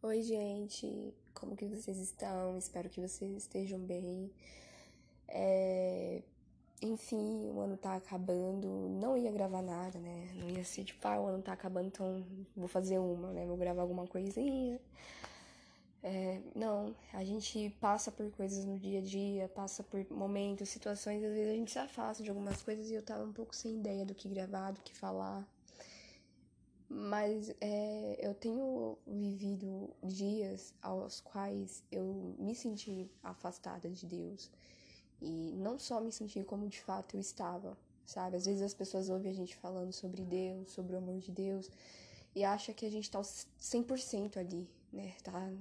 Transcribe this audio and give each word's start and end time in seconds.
Oi, 0.00 0.22
gente, 0.22 1.12
como 1.34 1.56
que 1.56 1.66
vocês 1.66 1.98
estão? 1.98 2.56
Espero 2.56 2.88
que 2.88 3.00
vocês 3.00 3.36
estejam 3.36 3.80
bem. 3.80 4.30
É... 5.26 6.22
Enfim, 6.80 7.50
o 7.50 7.58
ano 7.58 7.76
tá 7.76 7.96
acabando. 7.96 8.68
Não 8.68 9.16
ia 9.18 9.32
gravar 9.32 9.60
nada, 9.60 9.98
né? 9.98 10.30
Não 10.36 10.48
ia 10.50 10.62
ser 10.62 10.84
tipo, 10.84 11.06
ah, 11.08 11.20
o 11.20 11.26
ano 11.26 11.42
tá 11.42 11.52
acabando, 11.52 11.88
então 11.88 12.24
vou 12.56 12.68
fazer 12.68 13.00
uma, 13.00 13.32
né? 13.32 13.44
Vou 13.44 13.56
gravar 13.56 13.82
alguma 13.82 14.06
coisinha. 14.06 14.80
É... 16.00 16.40
Não, 16.54 16.94
a 17.12 17.24
gente 17.24 17.70
passa 17.80 18.12
por 18.12 18.30
coisas 18.30 18.64
no 18.64 18.78
dia 18.78 19.00
a 19.00 19.02
dia, 19.02 19.48
passa 19.48 19.82
por 19.82 20.06
momentos, 20.12 20.68
situações, 20.68 21.24
às 21.24 21.32
vezes 21.32 21.48
a 21.50 21.54
gente 21.56 21.72
se 21.72 21.78
afasta 21.80 22.22
de 22.22 22.30
algumas 22.30 22.62
coisas 22.62 22.88
e 22.88 22.94
eu 22.94 23.02
tava 23.02 23.24
um 23.24 23.32
pouco 23.32 23.54
sem 23.54 23.80
ideia 23.80 24.06
do 24.06 24.14
que 24.14 24.28
gravar, 24.28 24.70
do 24.70 24.80
que 24.80 24.94
falar. 24.94 25.44
Mas 26.88 27.54
é, 27.60 28.18
eu 28.20 28.34
tenho 28.34 28.96
vivido 29.06 29.90
dias 30.02 30.72
aos 30.80 31.20
quais 31.20 31.82
eu 31.92 32.34
me 32.38 32.54
senti 32.54 33.10
afastada 33.22 33.90
de 33.90 34.06
Deus. 34.06 34.50
E 35.20 35.52
não 35.56 35.78
só 35.78 36.00
me 36.00 36.10
senti 36.10 36.42
como 36.44 36.66
de 36.66 36.80
fato 36.80 37.16
eu 37.16 37.20
estava, 37.20 37.76
sabe? 38.06 38.36
Às 38.36 38.46
vezes 38.46 38.62
as 38.62 38.72
pessoas 38.72 39.10
ouvem 39.10 39.30
a 39.30 39.34
gente 39.34 39.54
falando 39.56 39.92
sobre 39.92 40.24
Deus, 40.24 40.70
sobre 40.70 40.94
o 40.94 40.98
amor 40.98 41.18
de 41.18 41.30
Deus, 41.30 41.70
e 42.34 42.42
acha 42.42 42.72
que 42.72 42.86
a 42.86 42.90
gente 42.90 43.10
tá 43.10 43.20
100% 43.20 44.38
ali, 44.38 44.66
né? 44.90 45.14
Tá, 45.22 45.52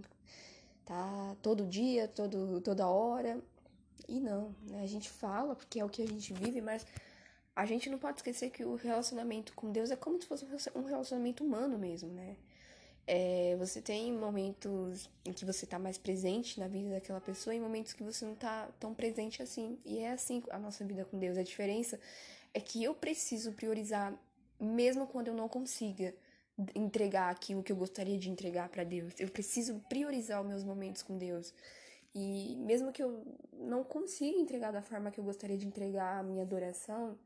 tá 0.86 1.36
todo 1.42 1.66
dia, 1.66 2.08
todo, 2.08 2.62
toda 2.62 2.88
hora. 2.88 3.42
E 4.08 4.22
não, 4.22 4.56
né? 4.70 4.82
A 4.82 4.88
gente 4.88 5.10
fala 5.10 5.56
porque 5.56 5.80
é 5.80 5.84
o 5.84 5.90
que 5.90 6.02
a 6.02 6.08
gente 6.08 6.34
vive, 6.34 6.62
mas 6.62 6.86
a 7.58 7.66
gente 7.66 7.90
não 7.90 7.98
pode 7.98 8.20
esquecer 8.20 8.52
que 8.52 8.64
o 8.64 8.76
relacionamento 8.76 9.52
com 9.56 9.72
Deus 9.72 9.90
é 9.90 9.96
como 9.96 10.22
se 10.22 10.28
fosse 10.28 10.46
um 10.76 10.84
relacionamento 10.84 11.44
humano 11.44 11.76
mesmo, 11.76 12.08
né? 12.14 12.36
É, 13.08 13.56
você 13.58 13.82
tem 13.82 14.14
momentos 14.14 15.10
em 15.26 15.34
que 15.34 15.44
você 15.44 15.66
tá 15.66 15.80
mais 15.80 15.98
presente 15.98 16.60
na 16.60 16.68
vida 16.68 16.92
daquela 16.92 17.20
pessoa 17.20 17.56
e 17.56 17.60
momentos 17.60 17.94
que 17.94 18.04
você 18.04 18.26
não 18.26 18.36
tá 18.36 18.70
tão 18.80 18.94
presente 18.94 19.42
assim. 19.42 19.80
E 19.84 19.98
é 19.98 20.12
assim 20.12 20.44
a 20.52 20.60
nossa 20.60 20.86
vida 20.86 21.04
com 21.04 21.18
Deus. 21.18 21.36
A 21.36 21.42
diferença 21.42 22.00
é 22.54 22.60
que 22.62 22.84
eu 22.84 22.94
preciso 22.94 23.52
priorizar, 23.54 24.14
mesmo 24.60 25.08
quando 25.08 25.30
eu 25.30 25.34
não 25.34 25.50
consiga 25.50 26.14
entregar 26.76 27.32
aquilo 27.32 27.64
que 27.64 27.72
eu 27.72 27.76
gostaria 27.76 28.20
de 28.20 28.30
entregar 28.30 28.70
para 28.70 28.84
Deus. 28.84 29.16
Eu 29.18 29.30
preciso 29.30 29.80
priorizar 29.90 30.44
os 30.44 30.48
meus 30.48 30.64
momentos 30.64 31.02
com 31.02 31.18
Deus. 31.18 31.52
E 32.14 32.56
mesmo 32.58 32.92
que 32.92 33.02
eu 33.02 33.26
não 33.52 33.84
consiga 33.84 34.38
entregar 34.38 34.72
da 34.72 34.82
forma 34.84 35.10
que 35.10 35.20
eu 35.20 35.24
gostaria 35.24 35.58
de 35.58 35.66
entregar 35.66 36.20
a 36.20 36.24
minha 36.24 36.44
adoração, 36.44 37.18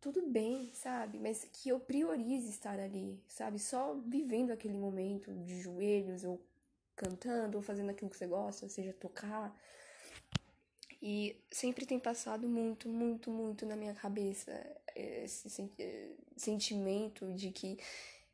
tudo 0.00 0.22
bem, 0.26 0.70
sabe? 0.72 1.18
Mas 1.18 1.46
que 1.52 1.68
eu 1.68 1.78
priorize 1.78 2.48
estar 2.48 2.78
ali, 2.78 3.22
sabe? 3.28 3.58
Só 3.58 3.94
vivendo 4.06 4.50
aquele 4.50 4.74
momento 4.74 5.32
de 5.34 5.60
joelhos, 5.60 6.24
ou 6.24 6.40
cantando, 6.96 7.56
ou 7.56 7.62
fazendo 7.62 7.90
aquilo 7.90 8.10
que 8.10 8.16
você 8.16 8.26
gosta, 8.26 8.68
seja 8.68 8.92
tocar. 8.92 9.54
E 11.02 11.42
sempre 11.50 11.86
tem 11.86 11.98
passado 11.98 12.46
muito, 12.46 12.88
muito, 12.88 13.30
muito 13.30 13.64
na 13.64 13.76
minha 13.76 13.94
cabeça 13.94 14.52
esse 14.94 15.48
sentimento 16.36 17.32
de 17.32 17.50
que 17.50 17.78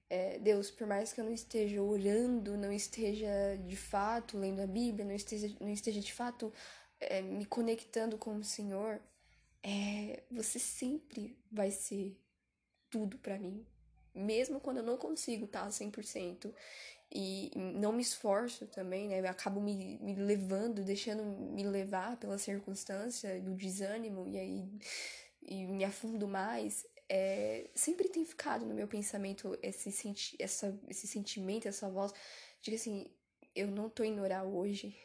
é, 0.08 0.38
Deus, 0.38 0.70
por 0.70 0.86
mais 0.86 1.12
que 1.12 1.20
eu 1.20 1.24
não 1.24 1.32
esteja 1.32 1.82
orando, 1.82 2.56
não 2.56 2.72
esteja 2.72 3.56
de 3.66 3.76
fato 3.76 4.38
lendo 4.38 4.62
a 4.62 4.66
Bíblia, 4.66 5.04
não 5.04 5.14
esteja, 5.14 5.54
não 5.60 5.68
esteja 5.68 6.00
de 6.00 6.12
fato 6.12 6.52
é, 7.00 7.20
me 7.22 7.44
conectando 7.44 8.16
com 8.16 8.36
o 8.36 8.44
Senhor, 8.44 9.00
é, 9.66 10.22
você 10.30 10.60
sempre 10.60 11.36
vai 11.50 11.72
ser 11.72 12.16
tudo 12.88 13.18
para 13.18 13.36
mim. 13.36 13.66
Mesmo 14.14 14.60
quando 14.60 14.76
eu 14.76 14.84
não 14.84 14.96
consigo 14.96 15.46
estar 15.46 15.64
tá 15.64 15.68
100%. 15.68 16.54
E 17.12 17.50
não 17.54 17.92
me 17.92 18.02
esforço 18.02 18.66
também, 18.66 19.08
né? 19.08 19.20
Eu 19.20 19.28
acabo 19.28 19.60
me, 19.60 19.98
me 19.98 20.14
levando, 20.14 20.84
deixando 20.84 21.24
me 21.24 21.64
levar 21.64 22.16
pela 22.16 22.38
circunstância, 22.38 23.40
do 23.40 23.54
desânimo, 23.54 24.26
e 24.26 24.38
aí 24.38 24.68
e 25.42 25.66
me 25.66 25.84
afundo 25.84 26.26
mais. 26.28 26.86
É, 27.08 27.70
sempre 27.74 28.08
tem 28.08 28.24
ficado 28.24 28.66
no 28.66 28.74
meu 28.74 28.88
pensamento 28.88 29.56
esse, 29.62 29.92
senti 29.92 30.36
essa, 30.40 30.76
esse 30.88 31.06
sentimento, 31.06 31.68
essa 31.68 31.88
voz 31.88 32.12
de 32.60 32.70
que 32.70 32.76
assim, 32.76 33.06
eu 33.54 33.68
não 33.68 33.88
tô 33.88 34.02
indo 34.02 34.22
orar 34.22 34.44
hoje, 34.44 34.96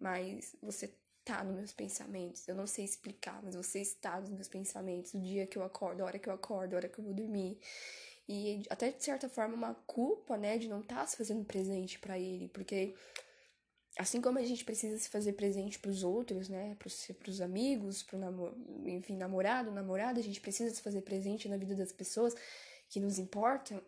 mas 0.00 0.56
você 0.60 0.92
tá 1.24 1.42
nos 1.42 1.56
meus 1.56 1.72
pensamentos. 1.72 2.46
Eu 2.46 2.54
não 2.54 2.66
sei 2.66 2.84
explicar, 2.84 3.40
mas 3.42 3.54
você 3.54 3.80
está 3.80 4.20
nos 4.20 4.30
meus 4.30 4.48
pensamentos. 4.48 5.14
O 5.14 5.20
dia 5.20 5.46
que 5.46 5.56
eu 5.56 5.62
acordo, 5.62 6.02
a 6.02 6.06
hora 6.06 6.18
que 6.18 6.28
eu 6.28 6.32
acordo, 6.32 6.74
a 6.74 6.76
hora 6.76 6.88
que 6.88 6.98
eu 6.98 7.04
vou 7.04 7.14
dormir. 7.14 7.58
E 8.28 8.62
até 8.70 8.90
de 8.90 9.02
certa 9.02 9.28
forma 9.28 9.54
uma 9.54 9.74
culpa, 9.86 10.36
né, 10.36 10.58
de 10.58 10.68
não 10.68 10.80
estar 10.80 10.96
tá 10.96 11.06
se 11.06 11.16
fazendo 11.16 11.44
presente 11.44 11.98
para 11.98 12.18
ele, 12.18 12.48
porque 12.48 12.94
assim 13.98 14.20
como 14.20 14.38
a 14.38 14.42
gente 14.42 14.64
precisa 14.64 14.98
se 14.98 15.08
fazer 15.08 15.34
presente 15.34 15.78
para 15.78 15.90
os 15.90 16.02
outros, 16.02 16.48
né, 16.48 16.76
para 16.78 17.30
os 17.30 17.40
amigos, 17.40 18.02
para 18.02 18.18
namor 18.18 18.54
enfim, 18.86 19.16
namorado, 19.16 19.70
namorada, 19.70 20.20
a 20.20 20.22
gente 20.22 20.40
precisa 20.40 20.74
se 20.74 20.82
fazer 20.82 21.02
presente 21.02 21.48
na 21.48 21.56
vida 21.56 21.74
das 21.74 21.92
pessoas 21.92 22.34
que 22.88 22.98
nos 22.98 23.18
importam. 23.18 23.80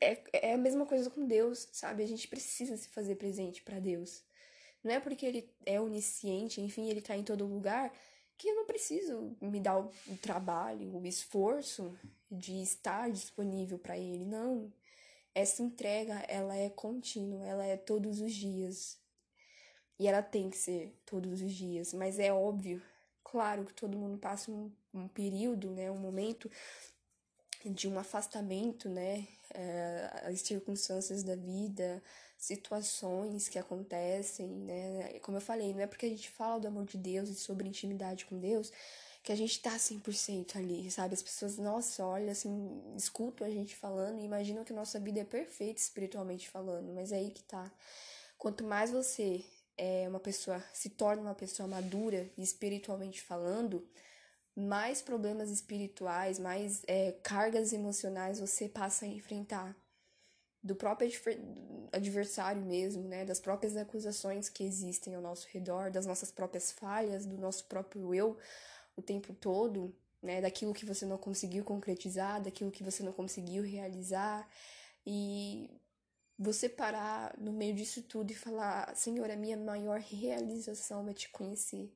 É, 0.00 0.48
é 0.48 0.54
a 0.54 0.58
mesma 0.58 0.86
coisa 0.86 1.10
com 1.10 1.26
Deus, 1.26 1.68
sabe? 1.72 2.02
A 2.02 2.06
gente 2.06 2.26
precisa 2.28 2.76
se 2.76 2.88
fazer 2.88 3.16
presente 3.16 3.62
para 3.62 3.78
Deus. 3.78 4.22
Não 4.82 4.92
é 4.92 5.00
porque 5.00 5.26
ele 5.26 5.50
é 5.66 5.80
onisciente, 5.80 6.60
enfim, 6.60 6.88
ele 6.88 7.02
tá 7.02 7.16
em 7.16 7.22
todo 7.22 7.46
lugar, 7.46 7.92
que 8.36 8.48
eu 8.48 8.54
não 8.54 8.64
preciso 8.64 9.36
me 9.40 9.60
dar 9.60 9.78
o, 9.78 10.16
trabalho, 10.22 10.96
o 10.96 11.06
esforço 11.06 11.94
de 12.30 12.62
estar 12.62 13.10
disponível 13.10 13.78
para 13.78 13.98
ele. 13.98 14.24
Não. 14.24 14.72
Essa 15.34 15.62
entrega, 15.62 16.14
ela 16.26 16.56
é 16.56 16.70
contínua, 16.70 17.46
ela 17.46 17.64
é 17.64 17.76
todos 17.76 18.20
os 18.20 18.32
dias. 18.32 18.98
E 19.98 20.08
ela 20.08 20.22
tem 20.22 20.48
que 20.48 20.56
ser 20.56 20.98
todos 21.04 21.42
os 21.42 21.52
dias, 21.52 21.92
mas 21.92 22.18
é 22.18 22.32
óbvio, 22.32 22.82
claro 23.22 23.66
que 23.66 23.74
todo 23.74 23.98
mundo 23.98 24.16
passa 24.16 24.50
um, 24.50 24.72
um 24.94 25.06
período, 25.06 25.70
né, 25.72 25.90
um 25.90 25.98
momento 25.98 26.50
de 27.68 27.88
um 27.88 27.98
afastamento, 27.98 28.88
né, 28.88 29.26
é, 29.52 30.22
as 30.24 30.40
circunstâncias 30.40 31.22
da 31.22 31.36
vida, 31.36 32.02
situações 32.38 33.48
que 33.48 33.58
acontecem, 33.58 34.46
né? 34.48 35.18
Como 35.20 35.36
eu 35.36 35.42
falei, 35.42 35.74
não 35.74 35.80
é 35.80 35.86
porque 35.86 36.06
a 36.06 36.08
gente 36.08 36.30
fala 36.30 36.58
do 36.58 36.68
amor 36.68 36.86
de 36.86 36.96
Deus 36.96 37.28
e 37.28 37.34
sobre 37.34 37.68
intimidade 37.68 38.24
com 38.24 38.38
Deus 38.38 38.72
que 39.22 39.32
a 39.32 39.36
gente 39.36 39.60
tá 39.60 39.76
100% 39.76 40.56
ali, 40.56 40.90
sabe? 40.90 41.14
As 41.14 41.22
pessoas, 41.22 41.58
nossa, 41.58 42.04
olha, 42.04 42.32
assim, 42.32 42.82
escutam 42.96 43.46
a 43.46 43.50
gente 43.50 43.76
falando 43.76 44.18
e 44.18 44.24
imaginam 44.24 44.64
que 44.64 44.72
a 44.72 44.76
nossa 44.76 44.98
vida 44.98 45.20
é 45.20 45.24
perfeita 45.24 45.78
espiritualmente 45.80 46.48
falando, 46.48 46.92
mas 46.92 47.12
é 47.12 47.16
aí 47.16 47.30
que 47.30 47.42
tá. 47.42 47.70
Quanto 48.38 48.64
mais 48.64 48.90
você 48.90 49.44
é 49.76 50.08
uma 50.08 50.20
pessoa, 50.20 50.64
se 50.72 50.88
torna 50.88 51.22
uma 51.22 51.34
pessoa 51.34 51.68
madura 51.68 52.30
espiritualmente 52.38 53.20
falando, 53.20 53.86
mais 54.60 55.02
problemas 55.02 55.50
espirituais, 55.50 56.38
mais 56.38 56.82
é, 56.86 57.12
cargas 57.22 57.72
emocionais 57.72 58.40
você 58.40 58.68
passa 58.68 59.04
a 59.04 59.08
enfrentar 59.08 59.76
do 60.62 60.74
próprio 60.76 61.10
adversário 61.92 62.62
mesmo, 62.62 63.02
né, 63.04 63.24
das 63.24 63.40
próprias 63.40 63.76
acusações 63.76 64.48
que 64.48 64.62
existem 64.62 65.14
ao 65.14 65.22
nosso 65.22 65.48
redor, 65.50 65.90
das 65.90 66.06
nossas 66.06 66.30
próprias 66.30 66.70
falhas, 66.70 67.24
do 67.24 67.38
nosso 67.38 67.64
próprio 67.64 68.14
eu 68.14 68.36
o 68.96 69.02
tempo 69.02 69.32
todo, 69.32 69.94
né, 70.22 70.40
daquilo 70.40 70.74
que 70.74 70.84
você 70.84 71.06
não 71.06 71.16
conseguiu 71.16 71.64
concretizar, 71.64 72.42
daquilo 72.42 72.70
que 72.70 72.84
você 72.84 73.02
não 73.02 73.12
conseguiu 73.12 73.62
realizar. 73.62 74.46
E 75.06 75.70
você 76.38 76.68
parar 76.68 77.34
no 77.38 77.52
meio 77.52 77.74
disso 77.74 78.02
tudo 78.02 78.30
e 78.30 78.34
falar, 78.34 78.94
Senhor, 78.94 79.30
a 79.30 79.36
minha 79.36 79.56
maior 79.56 79.98
realização 80.00 81.08
é 81.08 81.14
te 81.14 81.28
conhecer. 81.30 81.90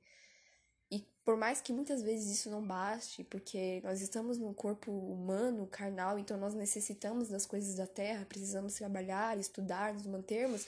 Por 1.25 1.39
mais 1.39 1.62
que 1.62 1.73
muitas 1.73 2.03
vezes 2.03 2.39
isso 2.39 2.51
não 2.51 2.62
baste, 2.62 3.25
porque 3.25 3.81
nós 3.83 4.03
estamos 4.03 4.37
num 4.37 4.53
corpo 4.53 4.93
humano, 4.93 5.67
carnal, 5.67 6.19
então 6.19 6.37
nós 6.37 6.53
necessitamos 6.53 7.29
das 7.29 7.47
coisas 7.47 7.77
da 7.77 7.87
terra, 7.87 8.27
precisamos 8.27 8.75
trabalhar, 8.75 9.39
estudar, 9.39 9.95
nos 9.95 10.07
mantermos, 10.07 10.67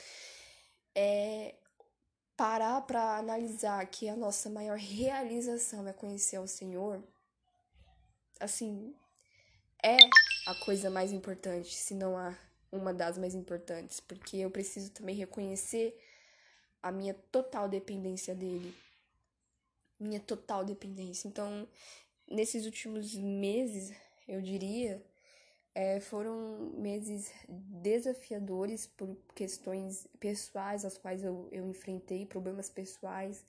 é 0.94 1.54
parar 2.34 2.80
para 2.82 3.18
analisar 3.18 3.84
que 3.86 4.08
a 4.08 4.16
nossa 4.16 4.48
maior 4.48 4.78
realização 4.78 5.86
é 5.86 5.92
conhecer 5.92 6.38
o 6.38 6.46
Senhor, 6.46 7.02
assim, 8.40 8.94
é 9.82 9.98
a 10.46 10.54
coisa 10.64 10.88
mais 10.88 11.12
importante, 11.12 11.74
se 11.74 11.94
não 11.94 12.16
a 12.16 12.34
uma 12.72 12.94
das 12.94 13.18
mais 13.18 13.34
importantes, 13.34 14.00
porque 14.00 14.38
eu 14.38 14.50
preciso 14.50 14.90
também 14.90 15.14
reconhecer 15.14 15.94
a 16.82 16.90
minha 16.90 17.12
total 17.30 17.68
dependência 17.68 18.34
dele 18.34 18.74
minha 19.98 20.20
total 20.20 20.64
dependência. 20.64 21.28
Então, 21.28 21.68
nesses 22.28 22.64
últimos 22.66 23.14
meses, 23.14 23.94
eu 24.28 24.40
diria, 24.40 25.02
é, 25.74 26.00
foram 26.00 26.72
meses 26.76 27.30
desafiadores 27.48 28.86
por 28.86 29.16
questões 29.34 30.06
pessoais, 30.18 30.84
as 30.84 30.98
quais 30.98 31.22
eu, 31.22 31.48
eu 31.52 31.66
enfrentei, 31.68 32.26
problemas 32.26 32.68
pessoais, 32.70 33.44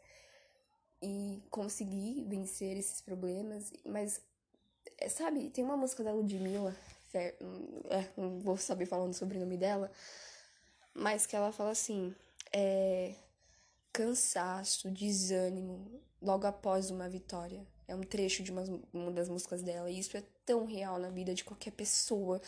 e 1.02 1.42
consegui 1.50 2.26
vencer 2.28 2.78
esses 2.78 3.02
problemas. 3.02 3.72
Mas, 3.86 4.22
é, 4.98 5.10
sabe, 5.10 5.50
tem 5.50 5.64
uma 5.64 5.78
música 5.78 6.04
da 6.04 6.12
Ludmilla, 6.12 6.76
é, 7.14 7.34
não 8.16 8.40
vou 8.40 8.58
saber 8.58 8.86
falando 8.86 9.14
o 9.14 9.40
nome 9.40 9.58
dela, 9.58 9.92
mas 10.94 11.26
que 11.26 11.36
ela 11.36 11.52
fala 11.52 11.72
assim: 11.72 12.14
é, 12.52 13.16
cansaço, 13.92 14.92
desânimo, 14.92 16.02
logo 16.22 16.46
após 16.48 16.90
uma 16.90 17.08
vitória. 17.08 17.66
É 17.88 17.96
um 17.96 18.02
trecho 18.02 18.44
de 18.44 18.52
uma, 18.52 18.64
uma 18.94 19.12
das 19.12 19.30
músicas 19.30 19.62
dela, 19.62 19.90
e 19.90 19.98
isso 19.98 20.18
é 20.18 20.24
tão 20.46 20.66
real 20.66 21.00
na 21.00 21.10
vida 21.10 21.34
de 21.34 21.44
qualquer 21.44 21.72
pessoa 21.72 22.42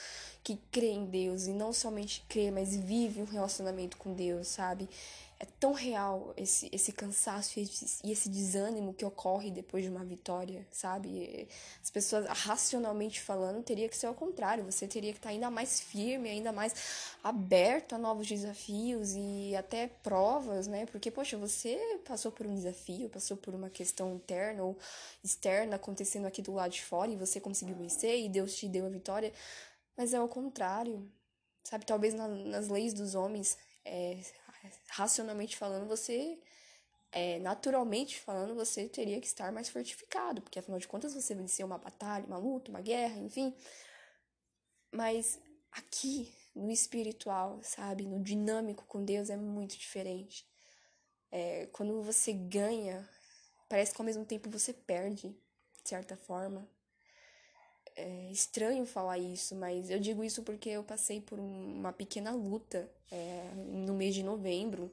que 0.43 0.57
crê 0.69 0.91
em 0.91 1.05
Deus 1.05 1.47
e 1.47 1.53
não 1.53 1.71
somente 1.71 2.25
crê, 2.27 2.51
mas 2.51 2.75
vive 2.75 3.21
um 3.21 3.25
relacionamento 3.25 3.97
com 3.97 4.13
Deus, 4.13 4.47
sabe? 4.47 4.89
É 5.41 5.45
tão 5.57 5.71
real 5.71 6.33
esse, 6.35 6.69
esse 6.69 6.91
cansaço 6.91 7.59
e 7.59 8.11
esse, 8.11 8.29
desânimo 8.29 8.93
que 8.93 9.05
ocorre 9.05 9.49
depois 9.49 9.85
de 9.85 9.89
uma 9.89 10.03
vitória, 10.03 10.67
sabe? 10.69 11.47
As 11.81 11.89
pessoas, 11.89 12.25
racionalmente 12.27 13.21
falando, 13.21 13.63
teria 13.63 13.87
que 13.87 13.95
ser 13.95 14.07
ao 14.07 14.13
contrário. 14.13 14.65
Você 14.65 14.85
teria 14.85 15.13
que 15.13 15.17
estar 15.17 15.29
ainda 15.29 15.49
mais 15.49 15.79
firme, 15.79 16.29
ainda 16.29 16.51
mais 16.51 17.15
aberto 17.23 17.95
a 17.95 17.97
novos 17.97 18.27
desafios 18.27 19.13
e 19.15 19.55
até 19.55 19.87
provas, 19.87 20.67
né? 20.67 20.85
Porque, 20.87 21.09
poxa, 21.09 21.37
você 21.37 22.01
passou 22.05 22.33
por 22.33 22.45
um 22.45 22.53
desafio, 22.53 23.09
passou 23.09 23.37
por 23.37 23.55
uma 23.55 23.69
questão 23.69 24.15
interna 24.15 24.63
ou 24.63 24.77
externa 25.23 25.77
acontecendo 25.77 26.25
aqui 26.25 26.41
do 26.41 26.53
lado 26.53 26.71
de 26.71 26.83
fora 26.83 27.11
e 27.11 27.15
você 27.15 27.39
conseguiu 27.39 27.77
vencer 27.77 28.19
e 28.19 28.27
Deus 28.27 28.55
te 28.55 28.67
deu 28.67 28.85
a 28.85 28.89
vitória. 28.89 29.31
Mas 29.95 30.13
é 30.13 30.17
ao 30.17 30.27
contrário, 30.27 31.09
sabe? 31.63 31.85
Talvez 31.85 32.13
na, 32.13 32.27
nas 32.27 32.67
leis 32.67 32.93
dos 32.93 33.15
homens. 33.15 33.57
É, 33.85 34.17
racionalmente 34.89 35.57
falando, 35.57 35.87
você, 35.87 36.39
é, 37.11 37.39
naturalmente 37.39 38.19
falando, 38.19 38.55
você 38.55 38.87
teria 38.87 39.19
que 39.19 39.27
estar 39.27 39.51
mais 39.51 39.69
fortificado, 39.69 40.41
porque 40.41 40.59
afinal 40.59 40.79
de 40.79 40.87
contas 40.87 41.13
você 41.13 41.33
venceu 41.35 41.65
uma 41.65 41.77
batalha, 41.77 42.25
uma 42.25 42.37
luta, 42.37 42.69
uma 42.69 42.81
guerra, 42.81 43.19
enfim. 43.19 43.55
Mas 44.91 45.39
aqui, 45.71 46.33
no 46.55 46.71
espiritual, 46.71 47.59
sabe, 47.63 48.05
no 48.05 48.21
dinâmico 48.21 48.85
com 48.85 49.03
Deus 49.03 49.29
é 49.29 49.37
muito 49.37 49.77
diferente. 49.77 50.47
É, 51.31 51.67
quando 51.67 52.01
você 52.01 52.33
ganha, 52.33 53.07
parece 53.67 53.93
que 53.93 54.01
ao 54.01 54.05
mesmo 54.05 54.25
tempo 54.25 54.49
você 54.49 54.73
perde, 54.73 55.29
de 55.29 55.89
certa 55.89 56.17
forma. 56.17 56.67
É 58.01 58.31
estranho 58.31 58.85
falar 58.85 59.17
isso, 59.17 59.53
mas 59.55 59.89
eu 59.89 59.99
digo 59.99 60.23
isso 60.23 60.41
porque 60.43 60.69
eu 60.69 60.83
passei 60.83 61.19
por 61.19 61.37
uma 61.37 61.91
pequena 61.91 62.31
luta 62.31 62.89
é, 63.11 63.51
no 63.55 63.93
mês 63.93 64.15
de 64.15 64.23
novembro 64.23 64.89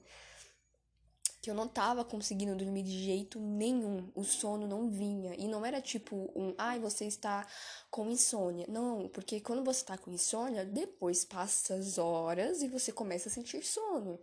que 1.47 1.51
eu 1.51 1.55
não 1.55 1.69
tava 1.69 2.05
conseguindo 2.05 2.57
dormir 2.57 2.83
de 2.83 3.05
jeito 3.05 3.39
nenhum. 3.39 4.11
O 4.17 4.25
sono 4.25 4.67
não 4.67 4.91
vinha. 4.91 5.33
E 5.39 5.47
não 5.47 5.65
era 5.65 5.81
tipo 5.81 6.29
um, 6.35 6.53
ai, 6.59 6.81
você 6.81 7.05
está 7.05 7.47
com 7.89 8.11
insônia. 8.11 8.67
Não, 8.69 9.09
porque 9.11 9.41
quando 9.41 9.63
você 9.63 9.85
tá 9.85 9.97
com 9.97 10.11
insônia, 10.11 10.65
depois 10.65 11.25
passa 11.25 11.75
as 11.75 11.99
horas 11.99 12.63
e 12.63 12.67
você 12.67 12.91
começa 12.91 13.29
a 13.29 13.33
sentir 13.33 13.63
sono. 13.63 14.19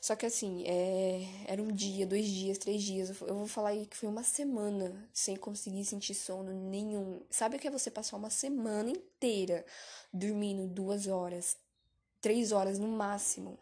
Só 0.00 0.16
que 0.16 0.24
assim, 0.24 0.64
é... 0.66 1.44
era 1.46 1.62
um 1.62 1.68
dia, 1.68 2.06
dois 2.06 2.26
dias, 2.26 2.58
três 2.58 2.82
dias. 2.82 3.20
Eu 3.20 3.34
vou 3.34 3.46
falar 3.46 3.70
aí 3.70 3.86
que 3.86 3.96
foi 3.96 4.08
uma 4.08 4.24
semana 4.24 5.08
sem 5.12 5.36
conseguir 5.36 5.84
sentir 5.84 6.14
sono 6.14 6.52
nenhum. 6.52 7.20
Sabe 7.30 7.56
o 7.56 7.58
que 7.58 7.68
é 7.68 7.70
você 7.70 7.90
passar 7.90 8.16
uma 8.16 8.30
semana 8.30 8.90
inteira 8.90 9.64
dormindo 10.12 10.66
duas 10.66 11.06
horas, 11.06 11.56
três 12.20 12.50
horas 12.50 12.78
no 12.78 12.88
máximo? 12.88 13.58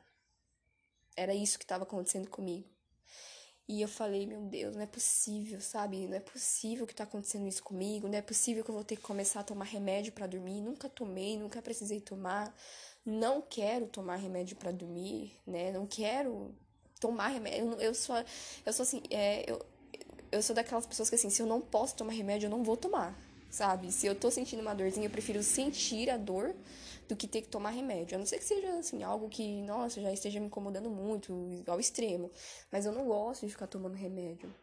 Era 1.17 1.35
isso 1.35 1.59
que 1.59 1.65
estava 1.65 1.83
acontecendo 1.83 2.29
comigo. 2.31 2.69
E 3.69 3.83
eu 3.83 3.89
falei, 3.89 4.27
meu 4.27 4.41
Deus, 4.43 4.75
não 4.75 4.83
é 4.83 4.87
possível, 4.87 5.61
sabe? 5.61 6.07
Não 6.07 6.17
é 6.17 6.21
possível 6.21 6.87
que 6.87 6.95
tá 6.95 7.05
acontecendo 7.05 7.47
isso 7.47 7.63
comigo. 7.63 8.09
Não 8.09 8.17
é 8.17 8.23
possível 8.23 8.65
que 8.65 8.71
eu 8.71 8.75
vou 8.75 8.85
ter 8.85 8.97
que 8.97 9.03
começar 9.03 9.41
a 9.41 9.45
tomar 9.45 9.67
remédio 9.67 10.11
para 10.13 10.27
dormir. 10.27 10.63
Nunca 10.63 10.89
tomei, 10.89 11.39
nunca 11.39 11.61
precisei 11.61 12.01
tomar 12.01 12.55
não 13.09 13.41
quero 13.41 13.87
tomar 13.87 14.17
remédio 14.17 14.57
para 14.57 14.71
dormir, 14.71 15.33
né? 15.47 15.73
Não 15.73 15.87
quero 15.87 16.55
tomar 17.01 17.29
remédio. 17.29 17.73
Eu, 17.73 17.81
eu 17.81 17.95
sou, 17.95 18.17
eu 18.67 18.73
sou 18.73 18.83
assim, 18.83 19.03
é, 19.11 19.51
eu, 19.51 19.65
eu 20.31 20.43
sou 20.43 20.55
daquelas 20.55 20.87
pessoas 20.87 21.09
que 21.09 21.17
assim, 21.17 21.31
se 21.31 21.41
eu 21.41 21.47
não 21.47 21.61
posso 21.61 21.97
tomar 21.97 22.13
remédio, 22.13 22.47
eu 22.47 22.51
não 22.51 22.63
vou 22.63 22.77
tomar, 22.77 23.19
sabe? 23.51 23.91
Se 23.91 24.07
eu 24.07 24.15
tô 24.15 24.31
sentindo 24.31 24.61
uma 24.61 24.75
dorzinha, 24.75 25.07
eu 25.07 25.11
prefiro 25.11 25.43
sentir 25.43 26.11
a 26.11 26.17
dor 26.17 26.55
do 27.09 27.17
que 27.17 27.27
ter 27.27 27.43
que 27.43 27.49
tomar 27.49 27.71
remédio. 27.71 28.17
A 28.17 28.19
não 28.19 28.27
ser 28.27 28.39
que 28.39 28.45
seja 28.45 28.79
assim, 28.79 29.03
algo 29.03 29.29
que, 29.29 29.63
nossa, 29.63 30.01
já 30.01 30.13
esteja 30.13 30.39
me 30.39 30.47
incomodando 30.47 30.91
muito, 30.91 31.65
ao 31.67 31.81
extremo. 31.81 32.31
Mas 32.71 32.85
eu 32.85 32.93
não 32.93 33.07
gosto 33.07 33.47
de 33.47 33.53
ficar 33.53 33.67
tomando 33.67 33.95
remédio. 33.95 34.55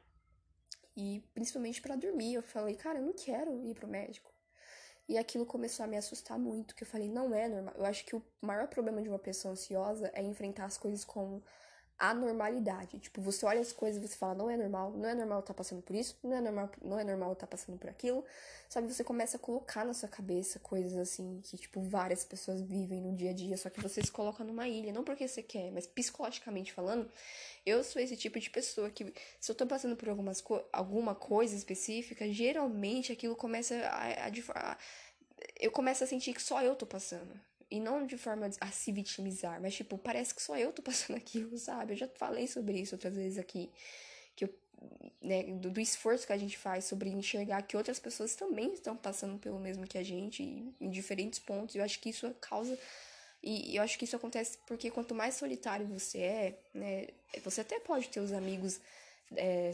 E 0.96 1.22
principalmente 1.34 1.82
para 1.82 1.96
dormir, 1.96 2.36
eu 2.36 2.44
falei, 2.44 2.76
cara, 2.76 3.00
eu 3.00 3.06
não 3.06 3.14
quero 3.14 3.66
ir 3.66 3.74
pro 3.74 3.88
médico. 3.88 4.35
E 5.08 5.18
aquilo 5.18 5.46
começou 5.46 5.84
a 5.84 5.88
me 5.88 5.98
assustar 5.98 6.38
muito, 6.38 6.76
que 6.76 6.84
eu 6.84 6.88
falei, 6.88 7.10
não 7.10 7.34
é 7.34 7.48
normal. 7.48 7.74
Eu 7.78 7.86
acho 7.86 8.06
que 8.06 8.16
o 8.16 8.24
maior 8.42 8.68
problema 8.68 9.02
de 9.02 9.10
uma 9.10 9.20
pessoa 9.20 9.52
ansiosa 9.52 10.10
é 10.14 10.22
enfrentar 10.24 10.66
as 10.66 10.78
coisas 10.78 11.06
com 11.06 11.42
anormalidade. 11.98 13.00
Tipo, 13.00 13.22
você 13.22 13.46
olha 13.46 13.62
as 13.62 13.72
coisas 13.72 14.04
e 14.04 14.08
você 14.08 14.16
fala, 14.16 14.36
não 14.36 14.50
é 14.50 14.58
normal, 14.58 14.92
não 14.92 15.10
é 15.10 15.16
normal 15.16 15.40
estar 15.40 15.54
tá 15.54 15.58
passando 15.58 15.82
por 15.82 15.96
isso, 15.96 16.18
não 16.24 16.36
é 16.36 16.42
normal, 16.42 16.70
não 16.82 17.00
é 17.00 17.04
normal 17.04 17.34
estar 17.34 17.48
tá 17.48 17.52
passando 17.52 17.78
por 17.78 17.90
aquilo. 17.90 18.24
Sabe, 18.68 18.92
você 18.92 19.04
começa 19.04 19.38
a 19.38 19.40
colocar 19.40 19.86
na 19.86 19.94
sua 19.94 20.10
cabeça 20.10 20.60
coisas 20.60 20.98
assim 20.98 21.42
que, 21.44 21.58
tipo, 21.58 21.82
várias 21.82 22.24
pessoas 22.24 22.62
vivem 22.62 23.02
no 23.02 23.16
dia 23.16 23.30
a 23.30 23.34
dia, 23.34 23.58
só 23.58 23.70
que 23.70 23.82
você 23.82 24.02
se 24.02 24.12
coloca 24.12 24.44
numa 24.44 24.68
ilha, 24.68 24.92
não 24.92 25.04
porque 25.04 25.28
você 25.28 25.42
quer, 25.42 25.72
mas 25.72 25.88
psicologicamente 25.88 26.74
falando, 26.74 27.10
eu 27.66 27.84
sou 27.84 28.02
esse 28.02 28.18
tipo 28.18 28.40
de 28.40 28.50
pessoa 28.50 28.90
que, 28.90 29.14
se 29.40 29.52
eu 29.52 29.56
tô 29.56 29.66
passando 29.66 29.96
por 29.96 30.10
algumas 30.10 30.42
co 30.42 30.62
alguma 30.74 31.16
coisa 31.16 31.56
específica, 31.56 32.32
geralmente 32.32 33.12
aquilo 33.12 33.36
começa 33.36 33.76
a, 33.76 34.26
a, 34.26 34.28
a, 34.28 34.78
Eu 35.60 35.72
começo 35.72 36.04
a 36.04 36.08
sentir 36.08 36.34
que 36.34 36.42
só 36.42 36.62
eu 36.62 36.76
tô 36.76 36.86
passando. 36.86 37.40
E 37.70 37.80
não 37.80 38.06
de 38.06 38.18
forma 38.18 38.50
a 38.60 38.72
se 38.72 38.92
vitimizar, 38.92 39.60
mas 39.62 39.76
tipo, 39.76 39.98
parece 39.98 40.34
que 40.36 40.42
só 40.42 40.58
eu 40.58 40.72
tô 40.72 40.82
passando 40.82 41.18
aquilo, 41.18 41.58
sabe? 41.58 41.94
Eu 41.94 41.98
já 41.98 42.08
falei 42.08 42.48
sobre 42.48 42.80
isso 42.80 42.96
outras 42.96 43.16
vezes 43.16 43.38
aqui. 43.38 43.72
Que 44.36 44.46
eu, 44.46 44.56
né, 45.22 45.44
do, 45.44 45.72
do 45.72 45.80
esforço 45.80 46.28
que 46.28 46.34
a 46.34 46.38
gente 46.38 46.58
faz 46.58 46.86
sobre 46.86 47.10
enxergar 47.10 47.62
que 47.64 47.76
outras 47.76 48.00
pessoas 48.00 48.36
também 48.36 48.74
estão 48.74 48.96
passando 48.96 49.40
pelo 49.40 49.60
mesmo 49.60 49.88
que 49.88 49.98
a 49.98 50.04
gente, 50.04 50.44
em 50.80 50.90
diferentes 50.90 51.40
pontos. 51.40 51.76
Eu 51.76 51.84
acho 51.84 52.00
que 52.00 52.10
isso 52.10 52.34
causa 52.40 52.78
e 53.46 53.76
eu 53.76 53.84
acho 53.84 54.00
que 54.00 54.06
isso 54.06 54.16
acontece 54.16 54.58
porque 54.66 54.90
quanto 54.90 55.14
mais 55.14 55.36
solitário 55.36 55.86
você 55.86 56.18
é, 56.18 56.60
né, 56.74 57.08
você 57.44 57.62
até 57.62 57.80
pode 57.80 58.10
ter 58.10 58.20
os 58.20 58.32
amigos 58.32 58.82
é, 59.36 59.72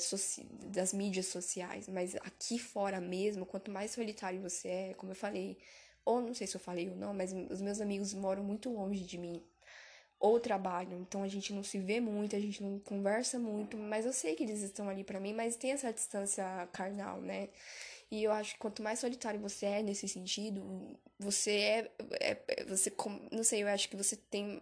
das 0.66 0.92
mídias 0.92 1.28
sociais, 1.28 1.88
mas 1.88 2.16
aqui 2.18 2.60
fora 2.60 3.00
mesmo, 3.00 3.46
quanto 3.46 3.72
mais 3.72 3.92
solitário 3.92 4.42
você 4.42 4.68
é, 4.68 4.94
como 4.96 5.14
eu 5.14 5.16
falei, 5.16 5.58
ou 6.06 6.22
não 6.22 6.34
sei 6.34 6.48
se 6.48 6.56
eu 6.56 6.62
falei 6.62 6.90
ou 6.90 6.96
não, 6.96 7.14
mas 7.14 7.34
os 7.50 7.62
meus 7.62 7.82
amigos 7.82 8.14
moram 8.14 8.44
muito 8.44 8.70
longe 8.70 9.04
de 9.04 9.18
mim, 9.18 9.44
ou 10.20 10.40
trabalham, 10.40 11.00
então 11.02 11.24
a 11.24 11.28
gente 11.28 11.52
não 11.52 11.64
se 11.64 11.80
vê 11.80 12.00
muito, 12.00 12.36
a 12.36 12.40
gente 12.40 12.62
não 12.62 12.80
conversa 12.80 13.40
muito, 13.40 13.76
mas 13.76 14.06
eu 14.06 14.14
sei 14.14 14.36
que 14.36 14.44
eles 14.44 14.62
estão 14.62 14.88
ali 14.88 15.04
para 15.04 15.20
mim, 15.20 15.34
mas 15.34 15.56
tem 15.56 15.72
essa 15.72 15.92
distância 15.92 16.46
carnal, 16.72 17.20
né? 17.20 17.50
E 18.12 18.24
eu 18.24 18.32
acho 18.32 18.54
que 18.54 18.60
quanto 18.60 18.84
mais 18.84 19.00
solitário 19.00 19.40
você 19.40 19.66
é 19.66 19.82
nesse 19.82 20.08
sentido, 20.08 20.62
você 21.18 21.52
é, 21.52 21.92
é, 22.20 22.44
é 22.48 22.66
você 22.66 22.94
não 23.32 23.44
sei, 23.44 23.64
eu 23.64 23.68
acho 23.68 23.90
que 23.90 23.96
você 23.96 24.16
tem 24.16 24.62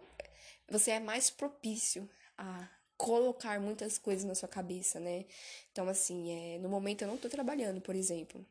você 0.68 0.92
é 0.92 1.00
mais 1.00 1.30
propício 1.30 2.08
a 2.38 2.68
colocar 2.96 3.60
muitas 3.60 3.98
coisas 3.98 4.24
na 4.24 4.34
sua 4.34 4.48
cabeça, 4.48 5.00
né? 5.00 5.26
Então 5.72 5.88
assim, 5.88 6.54
é, 6.54 6.58
no 6.58 6.68
momento 6.68 7.02
eu 7.02 7.08
não 7.08 7.18
tô 7.18 7.28
trabalhando, 7.28 7.80
por 7.80 7.94
exemplo. 7.94 8.46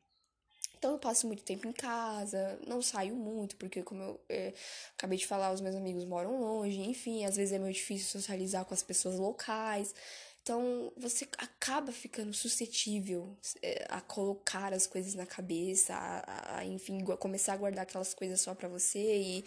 Então 0.79 0.93
eu 0.93 0.97
passo 0.97 1.27
muito 1.27 1.43
tempo 1.43 1.67
em 1.67 1.73
casa, 1.73 2.57
não 2.65 2.81
saio 2.81 3.13
muito, 3.13 3.57
porque 3.57 3.83
como 3.83 4.01
eu 4.01 4.21
é, 4.29 4.53
acabei 4.97 5.17
de 5.17 5.27
falar, 5.27 5.51
os 5.51 5.59
meus 5.59 5.75
amigos 5.75 6.05
moram 6.05 6.39
longe, 6.39 6.79
enfim, 6.79 7.25
às 7.25 7.35
vezes 7.35 7.53
é 7.53 7.59
meio 7.59 7.73
difícil 7.73 8.07
socializar 8.07 8.63
com 8.63 8.73
as 8.73 8.81
pessoas 8.81 9.19
locais. 9.19 9.93
Então 10.41 10.91
você 10.95 11.27
acaba 11.37 11.91
ficando 11.91 12.33
suscetível 12.33 13.37
é, 13.61 13.85
a 13.89 13.99
colocar 13.99 14.73
as 14.73 14.87
coisas 14.87 15.15
na 15.15 15.25
cabeça, 15.25 15.93
a, 15.93 16.59
a 16.59 16.65
enfim, 16.65 17.03
começar 17.19 17.53
a 17.53 17.57
guardar 17.57 17.83
aquelas 17.83 18.13
coisas 18.13 18.39
só 18.39 18.55
para 18.55 18.69
você 18.69 19.17
e, 19.17 19.45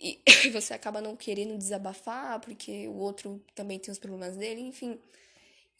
e 0.00 0.20
você 0.50 0.72
acaba 0.72 1.02
não 1.02 1.14
querendo 1.14 1.58
desabafar 1.58 2.40
porque 2.40 2.88
o 2.88 2.96
outro 2.96 3.44
também 3.54 3.78
tem 3.78 3.92
os 3.92 3.98
problemas 3.98 4.38
dele, 4.38 4.62
enfim. 4.62 4.98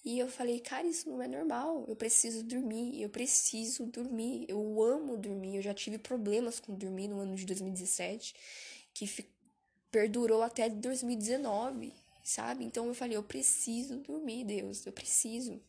E 0.04 0.18
eu 0.18 0.28
falei, 0.28 0.60
cara, 0.60 0.86
isso 0.86 1.08
não 1.08 1.22
é 1.22 1.26
normal. 1.26 1.84
Eu 1.88 1.96
preciso 1.96 2.42
dormir, 2.42 3.00
eu 3.00 3.08
preciso 3.08 3.86
dormir. 3.86 4.44
Eu 4.48 4.82
amo 4.82 5.16
dormir. 5.16 5.56
Eu 5.56 5.62
já 5.62 5.72
tive 5.72 5.98
problemas 5.98 6.60
com 6.60 6.74
dormir 6.74 7.08
no 7.08 7.20
ano 7.20 7.34
de 7.34 7.46
2017, 7.46 8.34
que 8.92 9.08
perdurou 9.90 10.42
até 10.42 10.68
2019 10.68 11.92
sabe? 12.24 12.64
Então 12.64 12.86
eu 12.86 12.94
falei, 12.94 13.16
eu 13.16 13.22
preciso 13.22 13.98
dormir, 13.98 14.44
Deus, 14.44 14.84
eu 14.86 14.92
preciso. 14.92 15.60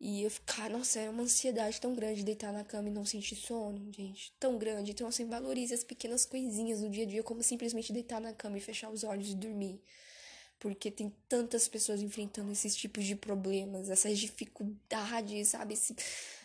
E 0.00 0.24
eu 0.24 0.30
ficar, 0.30 0.68
nossa, 0.68 0.98
é 0.98 1.08
uma 1.08 1.22
ansiedade 1.22 1.80
tão 1.80 1.94
grande 1.94 2.24
deitar 2.24 2.52
na 2.52 2.64
cama 2.64 2.88
e 2.88 2.92
não 2.92 3.04
sentir 3.04 3.36
sono, 3.36 3.92
gente, 3.92 4.32
tão 4.40 4.58
grande. 4.58 4.90
Então, 4.90 5.06
assim, 5.06 5.24
valorize 5.28 5.72
as 5.72 5.84
pequenas 5.84 6.26
coisinhas 6.26 6.80
do 6.80 6.90
dia 6.90 7.04
a 7.04 7.06
dia, 7.06 7.22
como 7.22 7.40
simplesmente 7.40 7.92
deitar 7.92 8.20
na 8.20 8.32
cama 8.32 8.58
e 8.58 8.60
fechar 8.60 8.90
os 8.90 9.04
olhos 9.04 9.30
e 9.30 9.36
dormir. 9.36 9.80
Porque 10.62 10.92
tem 10.92 11.12
tantas 11.28 11.66
pessoas 11.66 12.00
enfrentando 12.00 12.52
esses 12.52 12.76
tipos 12.76 13.04
de 13.04 13.16
problemas, 13.16 13.90
essas 13.90 14.16
dificuldades, 14.16 15.48
sabe? 15.48 15.74
Esse, 15.74 15.92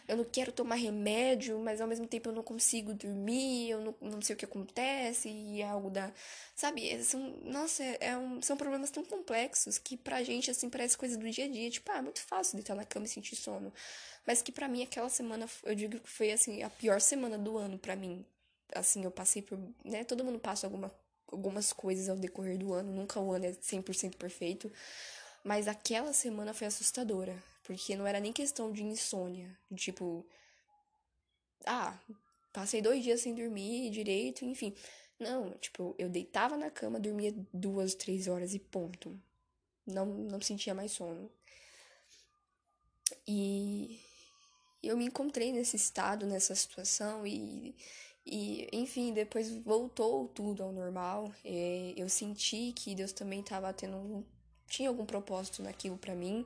eu 0.07 0.17
não 0.17 0.23
quero 0.23 0.51
tomar 0.51 0.73
remédio, 0.73 1.59
mas 1.59 1.79
ao 1.79 1.87
mesmo 1.87 2.07
tempo 2.07 2.29
eu 2.29 2.33
não 2.33 2.41
consigo 2.41 2.95
dormir, 2.95 3.69
eu 3.69 3.79
não, 3.79 3.95
não 4.01 4.19
sei 4.19 4.35
o 4.35 4.39
que 4.39 4.45
acontece, 4.45 5.29
e 5.29 5.61
é 5.61 5.67
algo 5.67 5.91
da. 5.91 6.11
Sabe? 6.55 6.89
É, 6.89 7.03
são, 7.03 7.19
nossa, 7.43 7.83
é, 7.83 7.97
é 8.01 8.17
um, 8.17 8.41
são 8.41 8.57
problemas 8.57 8.89
tão 8.89 9.05
complexos 9.05 9.77
que 9.77 9.95
pra 9.95 10.23
gente, 10.23 10.49
assim, 10.49 10.67
parece 10.67 10.97
coisa 10.97 11.15
do 11.15 11.29
dia 11.29 11.45
a 11.45 11.47
dia. 11.47 11.69
Tipo, 11.69 11.91
ah, 11.91 11.97
é 11.97 12.01
muito 12.01 12.21
fácil 12.21 12.55
deitar 12.55 12.73
na 12.75 12.85
cama 12.85 13.05
e 13.05 13.09
sentir 13.09 13.35
sono. 13.35 13.71
Mas 14.25 14.41
que 14.41 14.51
pra 14.51 14.67
mim, 14.67 14.81
aquela 14.81 15.09
semana, 15.09 15.47
eu 15.63 15.75
digo 15.75 15.99
que 15.99 16.09
foi, 16.09 16.31
assim, 16.31 16.63
a 16.63 16.71
pior 16.71 16.99
semana 17.01 17.37
do 17.37 17.55
ano 17.55 17.77
pra 17.77 17.95
mim. 17.95 18.25
Assim, 18.73 19.03
eu 19.03 19.11
passei 19.11 19.43
por. 19.43 19.59
né? 19.85 20.03
Todo 20.03 20.25
mundo 20.25 20.39
passa 20.39 20.65
alguma, 20.65 20.91
algumas 21.27 21.73
coisas 21.73 22.09
ao 22.09 22.17
decorrer 22.17 22.57
do 22.57 22.73
ano, 22.73 22.91
nunca 22.91 23.19
o 23.19 23.31
ano 23.31 23.45
é 23.45 23.51
100% 23.51 24.15
perfeito. 24.15 24.71
Mas 25.43 25.67
aquela 25.67 26.13
semana 26.13 26.53
foi 26.53 26.67
assustadora. 26.67 27.41
Porque 27.63 27.95
não 27.95 28.07
era 28.07 28.19
nem 28.19 28.31
questão 28.33 28.71
de 28.71 28.83
insônia. 28.83 29.57
Tipo. 29.75 30.25
Ah, 31.65 31.97
passei 32.53 32.81
dois 32.81 33.03
dias 33.03 33.21
sem 33.21 33.35
dormir 33.35 33.89
direito, 33.89 34.45
enfim. 34.45 34.73
Não, 35.19 35.51
tipo, 35.57 35.95
eu 35.97 36.09
deitava 36.09 36.55
na 36.55 36.69
cama, 36.69 36.99
dormia 36.99 37.33
duas, 37.53 37.95
três 37.95 38.27
horas 38.27 38.53
e 38.53 38.59
ponto. 38.59 39.19
Não, 39.85 40.05
não 40.05 40.41
sentia 40.41 40.73
mais 40.73 40.91
sono. 40.91 41.31
E 43.27 43.99
eu 44.83 44.95
me 44.97 45.05
encontrei 45.05 45.51
nesse 45.51 45.75
estado, 45.75 46.25
nessa 46.25 46.55
situação, 46.55 47.25
e, 47.25 47.75
e 48.29 48.67
enfim, 48.73 49.13
depois 49.13 49.49
voltou 49.63 50.27
tudo 50.27 50.63
ao 50.63 50.71
normal. 50.71 51.31
Eu 51.95 52.09
senti 52.09 52.73
que 52.73 52.93
Deus 52.93 53.11
também 53.11 53.39
estava 53.39 53.71
tendo. 53.73 54.25
tinha 54.67 54.89
algum 54.89 55.05
propósito 55.05 55.63
naquilo 55.63 55.97
para 55.97 56.13
mim. 56.13 56.45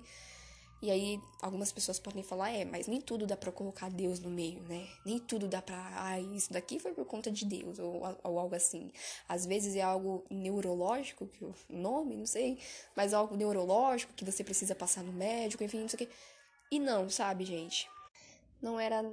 E 0.81 0.89
aí, 0.89 1.21
algumas 1.39 1.71
pessoas 1.71 1.99
podem 1.99 2.23
falar, 2.23 2.49
é, 2.49 2.65
mas 2.65 2.87
nem 2.87 2.99
tudo 2.99 3.27
dá 3.27 3.37
para 3.37 3.51
colocar 3.51 3.87
Deus 3.87 4.19
no 4.19 4.31
meio, 4.31 4.63
né? 4.63 4.87
Nem 5.05 5.19
tudo 5.19 5.47
dá 5.47 5.61
pra, 5.61 5.77
ah, 5.93 6.19
isso 6.19 6.51
daqui 6.51 6.79
foi 6.79 6.91
por 6.91 7.05
conta 7.05 7.29
de 7.29 7.45
Deus, 7.45 7.77
ou, 7.77 8.01
ou 8.23 8.39
algo 8.39 8.55
assim. 8.55 8.91
Às 9.29 9.45
vezes 9.45 9.75
é 9.75 9.81
algo 9.81 10.25
neurológico, 10.27 11.27
que 11.27 11.45
o 11.45 11.53
nome, 11.69 12.15
não 12.15 12.25
sei, 12.25 12.57
mas 12.95 13.13
algo 13.13 13.37
neurológico 13.37 14.13
que 14.13 14.25
você 14.25 14.43
precisa 14.43 14.73
passar 14.73 15.03
no 15.03 15.13
médico, 15.13 15.63
enfim, 15.63 15.81
não 15.81 15.87
sei 15.87 15.97
o 15.97 16.07
quê. 16.07 16.09
E 16.71 16.79
não, 16.79 17.07
sabe, 17.11 17.45
gente? 17.45 17.87
Não 18.59 18.79
era 18.79 19.03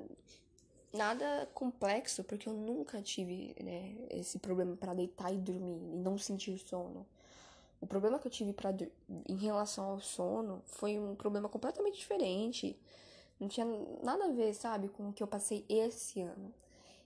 nada 0.93 1.49
complexo, 1.55 2.25
porque 2.25 2.49
eu 2.49 2.53
nunca 2.53 3.03
tive 3.03 3.55
né, 3.63 3.95
esse 4.11 4.39
problema 4.39 4.77
para 4.77 4.95
deitar 4.95 5.33
e 5.33 5.39
dormir 5.39 5.81
e 5.95 5.99
não 5.99 6.19
sentir 6.19 6.59
sono. 6.59 7.07
O 7.81 7.87
problema 7.87 8.19
que 8.19 8.27
eu 8.27 8.31
tive 8.31 8.53
pra, 8.53 8.75
em 9.29 9.37
relação 9.37 9.85
ao 9.85 10.01
sono 10.01 10.63
foi 10.67 10.99
um 10.99 11.15
problema 11.15 11.49
completamente 11.49 11.99
diferente. 11.99 12.77
Não 13.39 13.47
tinha 13.47 13.67
nada 14.03 14.25
a 14.25 14.33
ver, 14.33 14.53
sabe, 14.55 14.89
com 14.89 15.11
o 15.11 15.13
que 15.13 15.23
eu 15.23 15.29
passei 15.29 15.65
esse 15.69 16.21
ano. 16.21 16.53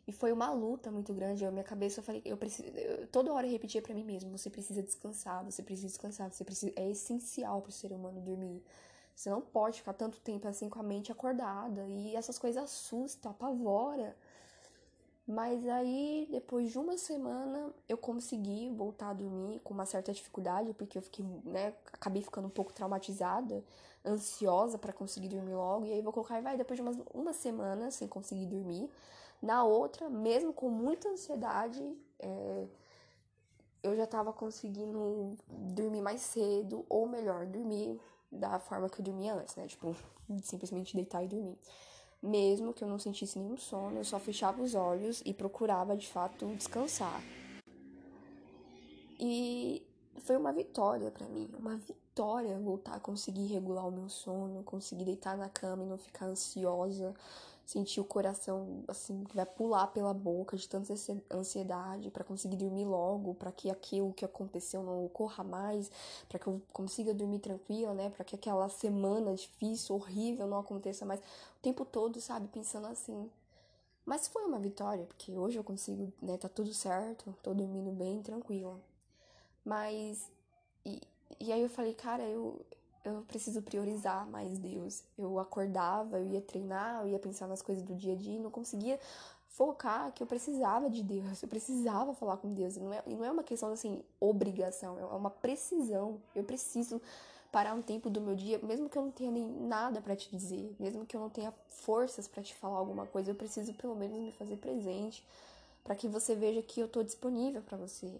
E 0.07 0.13
foi 0.13 0.33
uma 0.33 0.51
luta 0.51 0.91
muito 0.91 1.13
grande. 1.13 1.45
Eu, 1.45 1.53
minha 1.53 1.65
cabeça, 1.65 2.01
eu 2.01 2.05
falei, 2.05 2.23
eu 2.25 2.37
preciso. 2.37 2.69
Eu, 2.69 3.07
toda 3.09 3.33
hora 3.33 3.47
eu 3.47 3.53
repetia 3.53 3.81
para 3.83 3.95
mim 3.95 4.03
mesmo: 4.03 4.37
você 4.37 4.51
precisa 4.51 4.83
descansar, 4.83 5.45
você 5.45 5.63
precisa 5.63 5.89
descansar, 5.89 6.33
você 6.33 6.43
precisa. 6.43 6.73
É 6.75 6.91
essencial 6.91 7.61
pro 7.61 7.71
ser 7.71 7.93
humano 7.93 8.21
dormir. 8.21 8.63
Você 9.23 9.31
não 9.31 9.41
pode 9.41 9.79
ficar 9.79 9.93
tanto 9.93 10.19
tempo 10.21 10.49
assim 10.49 10.69
com 10.69 10.81
a 10.81 10.83
mente 10.83 11.13
acordada. 11.13 11.87
E 11.87 12.17
essas 12.17 12.41
coisas 12.41 12.65
assustam, 12.65 13.31
apavora. 13.31 14.17
Mas 15.25 15.65
aí, 15.69 16.27
depois 16.29 16.73
de 16.73 16.77
uma 16.77 16.99
semana, 16.99 17.73
eu 17.89 17.97
consegui 17.97 18.69
voltar 18.71 19.11
a 19.11 19.13
dormir 19.13 19.61
com 19.61 19.73
uma 19.75 19.87
certa 19.87 20.13
dificuldade, 20.13 20.75
porque 20.75 20.99
eu 20.99 21.03
fiquei, 21.03 21.25
né, 21.45 21.73
acabei 21.93 22.21
ficando 22.21 22.49
um 22.49 22.51
pouco 22.51 22.73
traumatizada, 22.73 23.63
ansiosa 24.05 24.77
para 24.77 24.93
conseguir 24.93 25.29
dormir 25.29 25.55
logo. 25.55 25.87
E 25.87 25.93
aí 25.93 26.03
vou 26.03 26.13
colocar, 26.13 26.43
vai, 26.43 26.57
depois 26.57 26.77
de 26.77 26.83
umas, 26.83 26.99
uma 27.15 27.33
semana 27.33 27.93
sem 27.93 28.09
conseguir 28.09 28.47
dormir. 28.47 28.91
Na 29.41 29.63
outra, 29.63 30.11
mesmo 30.11 30.53
com 30.53 30.69
muita 30.69 31.09
ansiedade, 31.09 31.81
é, 32.19 32.67
eu 33.85 33.95
já 33.97 34.07
tava 34.07 34.33
conseguindo 34.33 35.37
dormir 35.49 36.01
mais 36.01 36.23
cedo, 36.23 36.85
ou 36.89 37.07
melhor, 37.07 37.47
dormir 37.47 38.01
da 38.33 38.59
forma 38.59 38.89
que 38.89 39.01
eu 39.01 39.05
dormia 39.05 39.35
antes, 39.35 39.55
né? 39.57 39.67
Tipo, 39.67 39.95
simplesmente 40.43 40.97
deitar 40.97 41.23
e 41.23 41.29
dormir. 41.29 41.59
Mesmo 42.23 42.73
que 42.73 42.83
eu 42.83 42.89
não 42.89 42.99
sentisse 42.99 43.39
nenhum 43.39 43.57
sono, 43.57 43.99
eu 43.99 44.05
só 44.05 44.19
fechava 44.19 44.63
os 44.63 44.75
olhos 44.75 45.23
e 45.27 45.35
procurava 45.35 45.97
de 45.97 46.09
fato 46.09 46.47
descansar. 46.57 47.21
E 49.19 49.87
foi 50.21 50.37
uma 50.37 50.53
vitória 50.53 51.11
para 51.11 51.27
mim, 51.29 51.49
uma 51.59 51.77
vitória 51.77 52.02
voltar 52.63 52.95
a 52.95 53.01
conseguir 53.01 53.47
regular 53.47 53.87
o 53.87 53.91
meu 53.91 54.09
sono, 54.09 54.63
conseguir 54.63 55.05
deitar 55.05 55.37
na 55.37 55.49
cama 55.49 55.83
e 55.83 55.87
não 55.87 55.97
ficar 55.97 56.27
ansiosa, 56.27 57.15
sentir 57.65 58.01
o 58.01 58.05
coração 58.05 58.85
assim 58.89 59.25
que 59.25 59.35
vai 59.35 59.47
pular 59.47 59.87
pela 59.89 60.13
boca 60.13 60.57
de 60.57 60.69
tanta 60.69 60.93
ansiedade 61.31 62.11
para 62.11 62.25
conseguir 62.25 62.57
dormir 62.57 62.85
logo, 62.85 63.35
para 63.35 63.51
que 63.53 63.71
aquilo 63.71 64.13
que 64.13 64.25
aconteceu 64.25 64.83
não 64.83 65.05
ocorra 65.05 65.43
mais, 65.43 65.91
para 66.29 66.39
que 66.39 66.47
eu 66.47 66.61
consiga 66.73 67.15
dormir 67.15 67.39
tranquila, 67.39 67.95
né, 67.95 68.11
para 68.11 68.25
que 68.25 68.35
aquela 68.37 68.69
semana 68.69 69.35
difícil, 69.35 69.97
horrível 69.97 70.47
não 70.47 70.59
aconteça 70.59 71.07
mais. 71.07 71.21
O 71.21 71.63
tempo 71.63 71.85
todo, 71.85 72.21
sabe, 72.21 72.49
pensando 72.49 72.87
assim. 72.89 73.31
Mas 74.05 74.27
foi 74.29 74.45
uma 74.45 74.59
vitória, 74.59 75.05
porque 75.07 75.33
hoje 75.37 75.57
eu 75.57 75.65
consigo, 75.65 76.13
né, 76.21 76.37
tá 76.37 76.49
tudo 76.49 76.75
certo, 76.75 77.35
tô 77.43 77.55
dormindo 77.55 77.91
bem, 77.93 78.21
tranquila. 78.23 78.79
Mas 79.65 80.29
e, 80.85 81.01
e 81.41 81.53
aí 81.53 81.63
eu 81.63 81.69
falei, 81.69 81.95
cara, 81.95 82.23
eu 82.23 82.65
eu 83.05 83.23
preciso 83.27 83.61
priorizar 83.63 84.27
mais 84.29 84.59
Deus. 84.59 85.03
Eu 85.19 85.39
acordava, 85.39 86.19
eu 86.19 86.27
ia 86.27 86.41
treinar, 86.41 87.03
eu 87.03 87.09
ia 87.09 87.19
pensar 87.19 87.47
nas 87.47 87.61
coisas 87.61 87.83
do 87.83 87.95
dia 87.95 88.13
a 88.13 88.17
dia 88.17 88.37
e 88.37 88.39
não 88.39 88.51
conseguia 88.51 88.99
focar 89.49 90.13
que 90.13 90.23
eu 90.23 90.27
precisava 90.27 90.89
de 90.89 91.03
Deus, 91.03 91.43
eu 91.43 91.49
precisava 91.49 92.15
falar 92.15 92.39
com 92.39 92.55
Deus. 92.55 92.77
E 92.77 92.81
não 92.81 92.93
é, 92.93 93.03
não 93.07 93.25
é 93.25 93.31
uma 93.31 93.43
questão 93.43 93.73
assim, 93.73 94.03
obrigação, 94.21 94.99
é 94.99 95.05
uma 95.05 95.31
precisão. 95.31 96.21
Eu 96.35 96.45
preciso 96.45 97.01
parar 97.51 97.75
um 97.75 97.83
tempo 97.83 98.09
do 98.09 98.21
meu 98.21 98.35
dia, 98.35 98.59
mesmo 98.63 98.89
que 98.89 98.97
eu 98.97 99.03
não 99.03 99.11
tenha 99.11 99.31
nem 99.31 99.47
nada 99.47 100.01
para 100.01 100.17
te 100.17 100.31
dizer, 100.31 100.75
mesmo 100.81 101.05
que 101.05 101.15
eu 101.15 101.21
não 101.21 101.29
tenha 101.29 101.53
forças 101.69 102.27
para 102.27 102.43
te 102.43 102.55
falar 102.55 102.79
alguma 102.79 103.05
coisa, 103.07 103.31
eu 103.31 103.35
preciso 103.35 103.75
pelo 103.75 103.95
menos 103.95 104.19
me 104.19 104.33
fazer 104.33 104.57
presente 104.57 105.23
para 105.85 105.95
que 105.95 106.09
você 106.09 106.35
veja 106.35 106.63
que 106.63 106.81
eu 106.81 106.89
tô 106.89 107.03
disponível 107.03 107.61
para 107.61 107.77
você, 107.77 108.19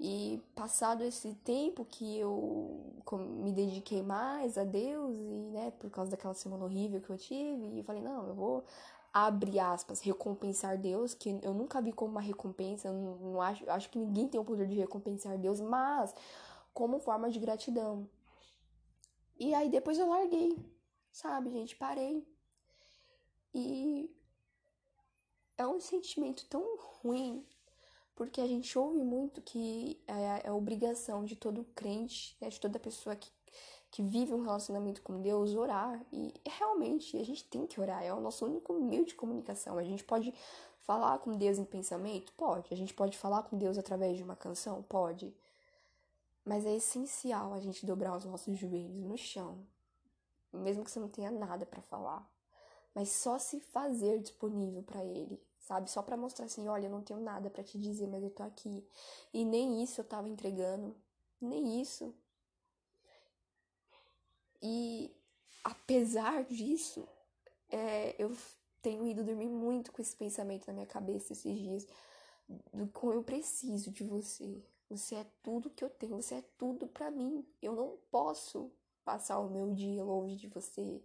e 0.00 0.40
passado 0.54 1.02
esse 1.02 1.34
tempo 1.36 1.84
que 1.84 2.18
eu 2.18 3.02
me 3.42 3.52
dediquei 3.52 4.02
mais 4.02 4.56
a 4.56 4.62
Deus 4.62 5.16
e, 5.16 5.50
né, 5.50 5.72
por 5.72 5.90
causa 5.90 6.12
daquela 6.12 6.34
semana 6.34 6.64
horrível 6.64 7.00
que 7.00 7.10
eu 7.10 7.18
tive, 7.18 7.78
eu 7.78 7.84
falei, 7.84 8.00
não, 8.00 8.28
eu 8.28 8.34
vou 8.34 8.64
abre 9.12 9.58
aspas, 9.58 10.00
recompensar 10.00 10.78
Deus, 10.78 11.14
que 11.14 11.40
eu 11.42 11.52
nunca 11.52 11.80
vi 11.80 11.92
como 11.92 12.12
uma 12.12 12.20
recompensa, 12.20 12.92
não 12.92 13.40
acho, 13.40 13.68
acho 13.68 13.90
que 13.90 13.98
ninguém 13.98 14.28
tem 14.28 14.38
o 14.38 14.44
poder 14.44 14.68
de 14.68 14.76
recompensar 14.76 15.36
Deus, 15.36 15.60
mas 15.60 16.14
como 16.72 17.00
forma 17.00 17.30
de 17.30 17.40
gratidão. 17.40 18.08
E 19.36 19.54
aí 19.54 19.68
depois 19.68 19.98
eu 19.98 20.08
larguei, 20.08 20.56
sabe, 21.10 21.50
gente, 21.50 21.74
parei. 21.76 22.24
E 23.52 24.14
é 25.56 25.66
um 25.66 25.80
sentimento 25.80 26.46
tão 26.48 26.62
ruim 27.02 27.44
porque 28.18 28.40
a 28.40 28.48
gente 28.48 28.76
ouve 28.76 29.00
muito 29.00 29.40
que 29.40 29.96
é, 30.08 30.48
é 30.48 30.52
obrigação 30.52 31.24
de 31.24 31.36
todo 31.36 31.64
crente, 31.72 32.36
né, 32.40 32.48
de 32.48 32.58
toda 32.58 32.76
pessoa 32.76 33.14
que, 33.14 33.30
que 33.92 34.02
vive 34.02 34.34
um 34.34 34.42
relacionamento 34.42 35.00
com 35.02 35.22
Deus, 35.22 35.54
orar. 35.54 36.04
E 36.12 36.34
realmente 36.44 37.16
a 37.16 37.24
gente 37.24 37.44
tem 37.44 37.64
que 37.64 37.80
orar, 37.80 38.02
é 38.02 38.12
o 38.12 38.20
nosso 38.20 38.44
único 38.44 38.74
meio 38.74 39.06
de 39.06 39.14
comunicação. 39.14 39.78
A 39.78 39.84
gente 39.84 40.02
pode 40.02 40.34
falar 40.80 41.20
com 41.20 41.36
Deus 41.36 41.58
em 41.58 41.64
pensamento? 41.64 42.32
Pode. 42.32 42.74
A 42.74 42.76
gente 42.76 42.92
pode 42.92 43.16
falar 43.16 43.44
com 43.44 43.56
Deus 43.56 43.78
através 43.78 44.16
de 44.16 44.24
uma 44.24 44.34
canção? 44.34 44.82
Pode. 44.82 45.32
Mas 46.44 46.66
é 46.66 46.74
essencial 46.74 47.54
a 47.54 47.60
gente 47.60 47.86
dobrar 47.86 48.16
os 48.16 48.24
nossos 48.24 48.58
joelhos 48.58 49.04
no 49.04 49.16
chão, 49.16 49.64
mesmo 50.52 50.82
que 50.82 50.90
você 50.90 50.98
não 50.98 51.08
tenha 51.08 51.30
nada 51.30 51.64
para 51.64 51.82
falar, 51.82 52.28
mas 52.92 53.10
só 53.10 53.38
se 53.38 53.60
fazer 53.60 54.18
disponível 54.18 54.82
para 54.82 55.04
Ele 55.04 55.40
sabe? 55.68 55.90
Só 55.90 56.00
para 56.02 56.16
mostrar 56.16 56.46
assim, 56.46 56.66
olha, 56.66 56.86
eu 56.86 56.90
não 56.90 57.02
tenho 57.02 57.20
nada 57.20 57.50
para 57.50 57.62
te 57.62 57.78
dizer, 57.78 58.06
mas 58.08 58.22
eu 58.22 58.30
tô 58.30 58.42
aqui. 58.42 58.82
E 59.34 59.44
nem 59.44 59.82
isso 59.82 60.00
eu 60.00 60.04
tava 60.04 60.26
entregando, 60.26 60.96
nem 61.38 61.82
isso. 61.82 62.14
E 64.62 65.14
apesar 65.62 66.42
disso, 66.44 67.06
é, 67.70 68.14
eu 68.18 68.34
tenho 68.80 69.06
ido 69.06 69.22
dormir 69.22 69.48
muito 69.48 69.92
com 69.92 70.00
esse 70.00 70.16
pensamento 70.16 70.66
na 70.66 70.72
minha 70.72 70.86
cabeça 70.86 71.34
esses 71.34 71.58
dias, 71.58 71.86
do 72.72 72.88
como 72.88 73.12
eu 73.12 73.22
preciso 73.22 73.90
de 73.90 74.02
você. 74.02 74.64
Você 74.88 75.16
é 75.16 75.26
tudo 75.42 75.68
que 75.68 75.84
eu 75.84 75.90
tenho, 75.90 76.16
você 76.16 76.36
é 76.36 76.44
tudo 76.56 76.86
para 76.86 77.10
mim. 77.10 77.46
Eu 77.60 77.74
não 77.74 77.98
posso 78.10 78.72
passar 79.08 79.38
o 79.38 79.48
meu 79.48 79.72
dia 79.72 80.04
longe 80.04 80.36
de 80.36 80.48
você. 80.48 81.00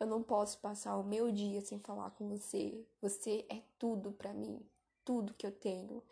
Eu 0.00 0.06
não 0.06 0.22
posso 0.22 0.58
passar 0.58 0.96
o 0.96 1.04
meu 1.04 1.30
dia 1.30 1.60
sem 1.60 1.78
falar 1.78 2.10
com 2.12 2.26
você. 2.26 2.82
Você 3.02 3.44
é 3.50 3.60
tudo 3.78 4.10
para 4.10 4.32
mim, 4.32 4.58
tudo 5.04 5.34
que 5.34 5.46
eu 5.46 5.52
tenho. 5.52 6.02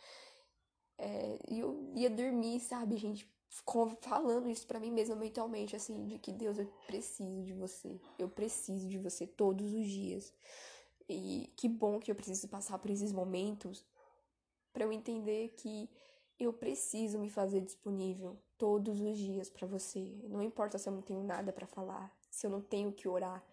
É, 0.99 1.39
eu 1.49 1.91
ia 1.95 2.11
dormir, 2.11 2.61
sabe, 2.61 2.99
gente, 2.99 3.27
falando 4.03 4.51
isso 4.51 4.67
para 4.67 4.79
mim 4.79 4.91
mesma 4.91 5.17
mentalmente, 5.17 5.75
assim, 5.75 6.07
de 6.07 6.19
que 6.19 6.31
Deus, 6.31 6.59
eu 6.59 6.67
preciso 6.87 7.43
de 7.43 7.55
você. 7.55 7.99
Eu 8.19 8.29
preciso 8.29 8.87
de 8.87 8.99
você 8.99 9.27
todos 9.27 9.73
os 9.73 9.87
dias. 9.87 10.35
E 11.09 11.51
que 11.57 11.71
bom 11.71 11.99
que 11.99 12.11
eu 12.11 12.15
preciso 12.15 12.49
passar 12.49 12.79
por 12.79 12.91
esses 12.91 13.13
momentos 13.13 13.83
para 14.75 14.85
eu 14.85 14.93
entender 14.93 15.55
que 15.57 15.89
eu 16.41 16.53
preciso 16.53 17.19
me 17.19 17.29
fazer 17.29 17.61
disponível 17.61 18.37
todos 18.57 19.01
os 19.01 19.19
dias 19.19 19.51
para 19.51 19.67
você. 19.67 20.19
Não 20.25 20.43
importa 20.43 20.79
se 20.79 20.89
eu 20.89 20.93
não 20.93 21.03
tenho 21.03 21.23
nada 21.23 21.53
para 21.53 21.67
falar, 21.67 22.11
se 22.31 22.47
eu 22.47 22.51
não 22.51 22.63
tenho 22.63 22.93
que 22.93 23.07
orar, 23.07 23.45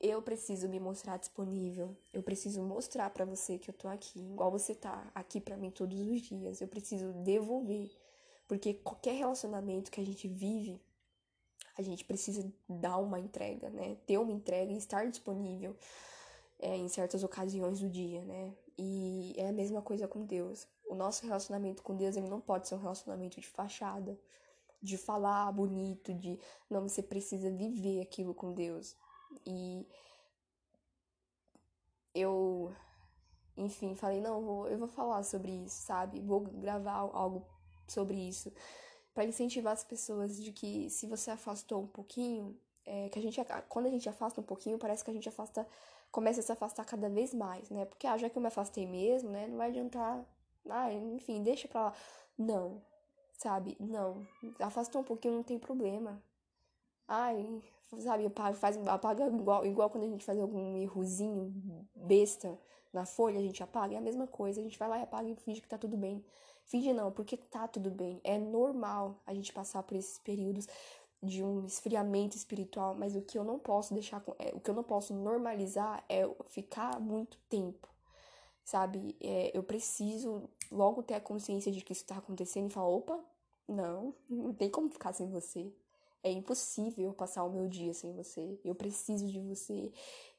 eu 0.00 0.22
preciso 0.22 0.68
me 0.68 0.80
mostrar 0.80 1.18
disponível. 1.18 1.96
Eu 2.12 2.22
preciso 2.22 2.62
mostrar 2.62 3.10
para 3.10 3.24
você 3.24 3.58
que 3.58 3.68
eu 3.70 3.74
tô 3.74 3.88
aqui, 3.88 4.20
igual 4.20 4.50
você 4.50 4.74
tá 4.74 5.10
aqui 5.14 5.40
para 5.40 5.56
mim 5.56 5.70
todos 5.70 6.00
os 6.00 6.22
dias. 6.22 6.60
Eu 6.60 6.68
preciso 6.68 7.12
devolver, 7.12 7.90
porque 8.48 8.74
qualquer 8.74 9.14
relacionamento 9.14 9.90
que 9.90 10.00
a 10.00 10.04
gente 10.04 10.26
vive, 10.26 10.80
a 11.76 11.82
gente 11.82 12.04
precisa 12.04 12.50
dar 12.68 12.98
uma 12.98 13.18
entrega, 13.18 13.68
né? 13.68 13.96
Ter 14.06 14.18
uma 14.18 14.32
entrega 14.32 14.72
e 14.72 14.76
estar 14.76 15.06
disponível 15.06 15.76
é, 16.58 16.76
em 16.76 16.88
certas 16.88 17.22
ocasiões 17.22 17.80
do 17.80 17.88
dia, 17.88 18.24
né? 18.24 18.54
E 18.78 19.34
é 19.36 19.48
a 19.48 19.52
mesma 19.52 19.82
coisa 19.82 20.08
com 20.08 20.24
Deus. 20.24 20.66
O 20.86 20.94
nosso 20.94 21.24
relacionamento 21.24 21.82
com 21.82 21.96
Deus 21.96 22.16
ele 22.16 22.28
não 22.28 22.40
pode 22.40 22.68
ser 22.68 22.74
um 22.74 22.78
relacionamento 22.78 23.40
de 23.40 23.46
fachada, 23.46 24.18
de 24.82 24.98
falar 24.98 25.50
bonito, 25.52 26.12
de 26.12 26.38
não 26.68 26.88
você 26.88 27.02
precisa 27.02 27.50
viver 27.50 28.00
aquilo 28.00 28.34
com 28.34 28.52
Deus. 28.52 28.96
E 29.46 29.86
eu, 32.14 32.72
enfim, 33.56 33.94
falei, 33.94 34.20
não, 34.20 34.36
eu 34.36 34.42
vou, 34.42 34.68
eu 34.68 34.78
vou 34.78 34.88
falar 34.88 35.22
sobre 35.22 35.52
isso, 35.52 35.82
sabe? 35.82 36.20
Vou 36.20 36.40
gravar 36.40 36.98
algo 36.98 37.46
sobre 37.88 38.16
isso 38.16 38.52
para 39.14 39.24
incentivar 39.24 39.72
as 39.72 39.84
pessoas 39.84 40.42
de 40.42 40.52
que 40.52 40.90
se 40.90 41.06
você 41.06 41.30
afastou 41.30 41.82
um 41.82 41.86
pouquinho, 41.86 42.58
é, 42.84 43.08
que 43.08 43.18
a 43.18 43.22
gente 43.22 43.40
quando 43.68 43.86
a 43.86 43.90
gente 43.90 44.08
afasta 44.08 44.40
um 44.40 44.44
pouquinho, 44.44 44.76
parece 44.76 45.04
que 45.04 45.10
a 45.10 45.14
gente 45.14 45.28
afasta 45.28 45.66
começa 46.14 46.38
a 46.38 46.42
se 46.44 46.52
afastar 46.52 46.84
cada 46.84 47.08
vez 47.08 47.34
mais, 47.34 47.68
né? 47.70 47.84
Porque 47.86 48.06
ah, 48.06 48.16
já 48.16 48.30
que 48.30 48.38
eu 48.38 48.40
me 48.40 48.46
afastei 48.46 48.86
mesmo, 48.86 49.30
né, 49.30 49.48
não 49.48 49.56
vai 49.56 49.68
adiantar, 49.68 50.24
ah, 50.70 50.92
enfim, 50.92 51.42
deixa 51.42 51.66
pra 51.66 51.86
lá. 51.86 51.94
Não. 52.38 52.80
Sabe? 53.32 53.76
Não. 53.80 54.24
Afastou 54.60 55.00
um 55.00 55.04
pouquinho, 55.04 55.34
não 55.34 55.42
tem 55.42 55.58
problema. 55.58 56.22
Ai, 57.08 57.60
sabe, 57.98 58.26
apaga, 58.26 58.56
faz, 58.56 58.76
apaga 58.86 59.26
igual, 59.26 59.66
igual 59.66 59.90
quando 59.90 60.04
a 60.04 60.08
gente 60.08 60.24
faz 60.24 60.38
algum 60.38 60.78
errozinho 60.78 61.52
besta 61.96 62.56
na 62.92 63.04
folha, 63.04 63.40
a 63.40 63.42
gente 63.42 63.60
apaga, 63.60 63.96
é 63.96 63.98
a 63.98 64.00
mesma 64.00 64.28
coisa, 64.28 64.60
a 64.60 64.62
gente 64.62 64.78
vai 64.78 64.88
lá 64.88 64.98
e 65.00 65.02
apaga 65.02 65.28
e 65.28 65.34
finge 65.34 65.60
que 65.60 65.68
tá 65.68 65.76
tudo 65.76 65.96
bem. 65.96 66.24
Finge 66.64 66.92
não, 66.92 67.10
porque 67.10 67.36
tá 67.36 67.66
tudo 67.66 67.90
bem. 67.90 68.20
É 68.22 68.38
normal 68.38 69.20
a 69.26 69.34
gente 69.34 69.52
passar 69.52 69.82
por 69.82 69.96
esses 69.96 70.18
períodos 70.20 70.68
de 71.24 71.42
um 71.42 71.64
esfriamento 71.66 72.36
espiritual, 72.36 72.94
mas 72.94 73.16
o 73.16 73.22
que 73.22 73.38
eu 73.38 73.44
não 73.44 73.58
posso 73.58 73.94
deixar, 73.94 74.22
é, 74.38 74.54
o 74.54 74.60
que 74.60 74.70
eu 74.70 74.74
não 74.74 74.84
posso 74.84 75.14
normalizar 75.14 76.04
é 76.08 76.22
ficar 76.48 77.00
muito 77.00 77.38
tempo, 77.48 77.88
sabe? 78.64 79.16
É, 79.20 79.56
eu 79.56 79.62
preciso 79.62 80.48
logo 80.70 81.02
ter 81.02 81.14
a 81.14 81.20
consciência 81.20 81.72
de 81.72 81.80
que 81.80 81.92
isso 81.92 82.04
tá 82.04 82.16
acontecendo 82.16 82.70
e 82.70 82.72
falar, 82.72 82.88
opa, 82.88 83.18
não, 83.66 84.14
não 84.28 84.52
tem 84.52 84.70
como 84.70 84.90
ficar 84.90 85.12
sem 85.12 85.28
você. 85.30 85.72
É 86.22 86.30
impossível 86.30 87.12
passar 87.12 87.44
o 87.44 87.50
meu 87.50 87.68
dia 87.68 87.92
sem 87.92 88.12
você. 88.12 88.58
Eu 88.64 88.74
preciso 88.74 89.26
de 89.26 89.40
você. 89.40 89.92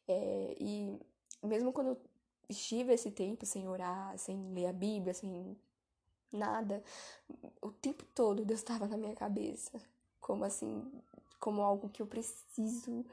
É, 0.07 0.55
e 0.59 0.99
mesmo 1.43 1.71
quando 1.71 1.89
eu 1.89 1.97
estive 2.49 2.93
esse 2.93 3.11
tempo 3.11 3.45
sem 3.45 3.67
orar, 3.67 4.17
sem 4.17 4.53
ler 4.53 4.67
a 4.67 4.73
Bíblia, 4.73 5.13
sem 5.13 5.55
nada, 6.31 6.83
o 7.61 7.71
tempo 7.71 8.03
todo 8.13 8.45
Deus 8.45 8.59
estava 8.59 8.87
na 8.87 8.97
minha 8.97 9.15
cabeça. 9.15 9.81
Como 10.25 10.43
assim, 10.43 10.83
como 11.39 11.61
algo 11.61 11.87
que 11.87 12.01
eu 12.01 12.07
preciso 12.07 13.05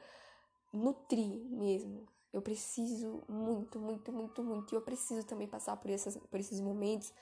nutrir 0.73 1.45
mesmo. 1.45 2.07
Eu 2.33 2.41
preciso 2.41 3.21
muito, 3.29 3.77
muito, 3.77 4.11
muito, 4.11 4.43
muito. 4.43 4.73
E 4.73 4.75
eu 4.75 4.81
preciso 4.81 5.23
também 5.23 5.47
passar 5.47 5.77
por, 5.77 5.91
essas, 5.91 6.17
por 6.17 6.39
esses 6.39 6.59
momentos 6.59 7.13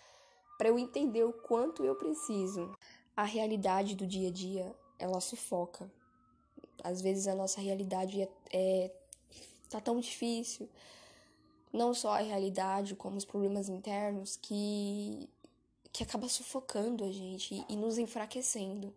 para 0.58 0.70
eu 0.70 0.80
entender 0.80 1.26
o 1.26 1.34
quanto 1.34 1.84
eu 1.84 1.94
preciso. 1.96 2.74
A 3.18 3.26
realidade 3.26 3.94
do 3.94 4.08
dia 4.08 4.30
a 4.30 4.32
dia 4.32 4.74
ela 4.98 5.20
sufoca. 5.20 5.92
Às 6.82 7.02
vezes 7.02 7.28
a 7.28 7.36
nossa 7.36 7.60
realidade 7.60 8.22
é, 8.22 8.30
é 8.54 8.92
tá 9.70 9.82
tão 9.82 10.00
difícil, 10.00 10.70
não 11.74 11.94
só 11.94 12.14
a 12.14 12.22
realidade, 12.22 12.96
como 12.96 13.18
os 13.18 13.26
problemas 13.26 13.68
internos 13.68 14.38
que 14.38 15.30
que 15.92 16.04
acaba 16.04 16.30
sufocando 16.30 17.04
a 17.04 17.12
gente 17.12 17.66
e 17.68 17.76
nos 17.76 17.98
enfraquecendo. 17.98 18.96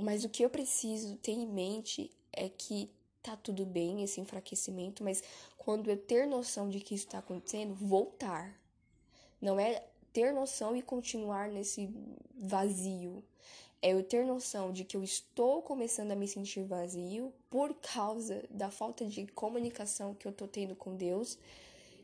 Mas 0.00 0.24
o 0.24 0.28
que 0.28 0.44
eu 0.44 0.50
preciso 0.50 1.16
ter 1.16 1.32
em 1.32 1.46
mente 1.46 2.10
é 2.32 2.48
que 2.48 2.90
tá 3.22 3.36
tudo 3.36 3.64
bem 3.64 4.02
esse 4.02 4.20
enfraquecimento, 4.20 5.02
mas 5.02 5.22
quando 5.56 5.90
eu 5.90 5.96
ter 5.96 6.26
noção 6.26 6.68
de 6.68 6.78
que 6.78 6.94
isso 6.94 7.06
está 7.06 7.18
acontecendo, 7.18 7.74
voltar. 7.74 8.54
Não 9.40 9.58
é 9.58 9.82
ter 10.12 10.32
noção 10.32 10.76
e 10.76 10.82
continuar 10.82 11.48
nesse 11.48 11.88
vazio, 12.36 13.24
é 13.80 13.92
eu 13.92 14.02
ter 14.02 14.24
noção 14.24 14.72
de 14.72 14.84
que 14.84 14.96
eu 14.96 15.02
estou 15.02 15.60
começando 15.60 16.10
a 16.10 16.16
me 16.16 16.26
sentir 16.26 16.62
vazio 16.64 17.32
por 17.50 17.74
causa 17.74 18.42
da 18.48 18.70
falta 18.70 19.04
de 19.04 19.26
comunicação 19.26 20.14
que 20.14 20.26
eu 20.26 20.32
tô 20.32 20.46
tendo 20.46 20.74
com 20.74 20.94
Deus 20.94 21.38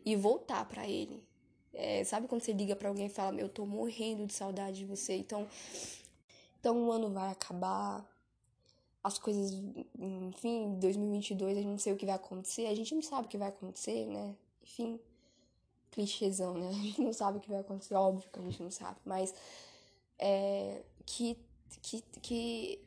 e 0.05 0.15
voltar 0.17 0.67
para 0.67 0.87
Ele. 0.87 1.23
É, 1.73 2.05
sabe 2.05 2.27
quando 2.27 2.43
você 2.43 2.53
liga 2.53 2.77
para 2.77 2.89
alguém 2.89 3.07
e 3.07 3.11
fala, 3.11 3.41
eu 3.41 3.49
tô 3.49 3.65
morrendo 3.65 4.27
de 4.27 4.35
saudade 4.35 4.79
de 4.79 4.85
você, 4.85 5.17
então, 5.17 5.49
então 6.61 6.87
o 6.87 6.93
ano 6.93 7.11
vai 7.11 7.31
acabar, 7.33 8.07
as 9.03 9.19
coisas, 9.19 9.53
enfim, 9.99 10.79
2022 10.79 11.57
a 11.57 11.61
gente 11.61 11.71
não 11.71 11.79
sei 11.79 11.93
o 11.93 11.97
que 11.97 12.07
vai 12.07 12.15
acontecer, 12.15 12.67
a 12.67 12.75
gente 12.75 12.95
não 12.95 13.03
sabe 13.03 13.27
o 13.27 13.31
que 13.31 13.39
vai 13.39 13.49
acontecer, 13.49 14.07
né? 14.07 14.37
Enfim, 14.63 15.01
clichêzão, 15.91 16.55
né? 16.55 16.69
A 16.71 16.73
gente 16.73 17.01
não 17.01 17.13
sabe 17.13 17.39
o 17.39 17.41
que 17.41 17.49
vai 17.49 17.61
acontecer, 17.61 17.95
óbvio 17.95 18.31
que 18.31 18.39
a 18.39 18.43
gente 18.43 18.63
não 18.63 18.71
sabe, 18.71 19.01
mas 19.05 19.35
é, 20.19 20.85
que 21.05 21.37
que, 21.83 22.03
que, 22.21 22.81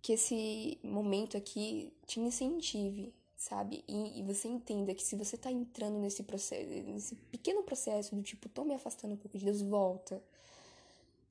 que 0.00 0.12
esse 0.12 0.78
momento 0.82 1.36
aqui 1.36 1.92
te 2.06 2.20
incentive, 2.20 3.12
sabe? 3.36 3.84
E, 3.88 4.20
e, 4.20 4.22
você 4.22 4.48
entenda 4.48 4.94
que 4.94 5.02
se 5.02 5.16
você 5.16 5.36
tá 5.36 5.50
entrando 5.50 5.98
nesse 5.98 6.22
processo, 6.22 6.68
nesse 6.68 7.16
pequeno 7.16 7.62
processo 7.62 8.14
do 8.14 8.22
tipo, 8.22 8.48
tô 8.48 8.64
me 8.64 8.74
afastando 8.74 9.14
um 9.14 9.16
pouco 9.16 9.36
de 9.36 9.44
Deus, 9.44 9.60
volta. 9.62 10.22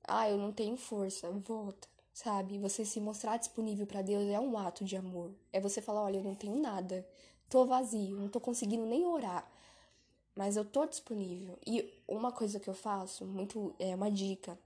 Ah, 0.07 0.29
eu 0.29 0.37
não 0.37 0.51
tenho 0.51 0.77
força, 0.77 1.29
volta, 1.31 1.87
sabe? 2.13 2.57
Você 2.59 2.85
se 2.85 2.99
mostrar 2.99 3.37
disponível 3.37 3.85
para 3.87 4.01
Deus 4.01 4.23
é 4.29 4.39
um 4.39 4.57
ato 4.57 4.83
de 4.83 4.95
amor. 4.97 5.31
É 5.51 5.59
você 5.59 5.81
falar, 5.81 6.03
olha, 6.03 6.17
eu 6.17 6.23
não 6.23 6.35
tenho 6.35 6.59
nada, 6.61 7.07
tô 7.49 7.65
vazio, 7.65 8.17
não 8.17 8.29
tô 8.29 8.39
conseguindo 8.39 8.85
nem 8.85 9.05
orar. 9.05 9.49
Mas 10.35 10.57
eu 10.57 10.65
tô 10.65 10.85
disponível. 10.85 11.57
E 11.65 11.93
uma 12.07 12.31
coisa 12.31 12.59
que 12.59 12.69
eu 12.69 12.73
faço, 12.73 13.25
muito, 13.25 13.73
é 13.79 13.95
uma 13.95 14.11
dica 14.11 14.57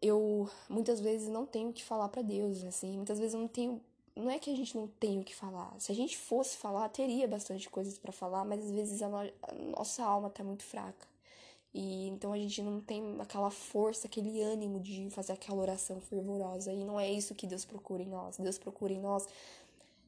eu 0.00 0.48
muitas 0.68 1.00
vezes 1.00 1.28
não 1.28 1.44
tenho 1.46 1.70
o 1.70 1.72
que 1.72 1.84
falar 1.84 2.08
para 2.08 2.22
Deus, 2.22 2.64
assim, 2.64 2.96
muitas 2.96 3.18
vezes 3.18 3.34
eu 3.34 3.40
não 3.40 3.48
tenho, 3.48 3.80
não 4.14 4.30
é 4.30 4.38
que 4.38 4.50
a 4.50 4.56
gente 4.56 4.76
não 4.76 4.86
tem 4.86 5.18
o 5.20 5.24
que 5.24 5.34
falar. 5.34 5.74
Se 5.78 5.92
a 5.92 5.94
gente 5.94 6.16
fosse 6.16 6.56
falar, 6.56 6.88
teria 6.88 7.26
bastante 7.26 7.68
coisas 7.68 7.98
para 7.98 8.12
falar, 8.12 8.44
mas 8.44 8.64
às 8.64 8.70
vezes 8.70 9.02
a, 9.02 9.08
no, 9.08 9.18
a, 9.18 9.54
nossa 9.76 10.04
alma 10.04 10.30
tá 10.30 10.44
muito 10.44 10.62
fraca. 10.64 11.06
E 11.74 12.08
então 12.08 12.32
a 12.32 12.38
gente 12.38 12.62
não 12.62 12.80
tem 12.80 13.16
aquela 13.20 13.50
força, 13.50 14.06
aquele 14.06 14.42
ânimo 14.42 14.80
de 14.80 15.10
fazer 15.10 15.32
aquela 15.32 15.60
oração 15.60 16.00
fervorosa. 16.00 16.72
E 16.72 16.84
não 16.84 16.98
é 16.98 17.10
isso 17.10 17.34
que 17.34 17.46
Deus 17.46 17.64
procura 17.64 18.02
em 18.02 18.08
nós. 18.08 18.36
Deus 18.38 18.58
procura 18.58 18.92
em 18.92 19.00
nós 19.00 19.26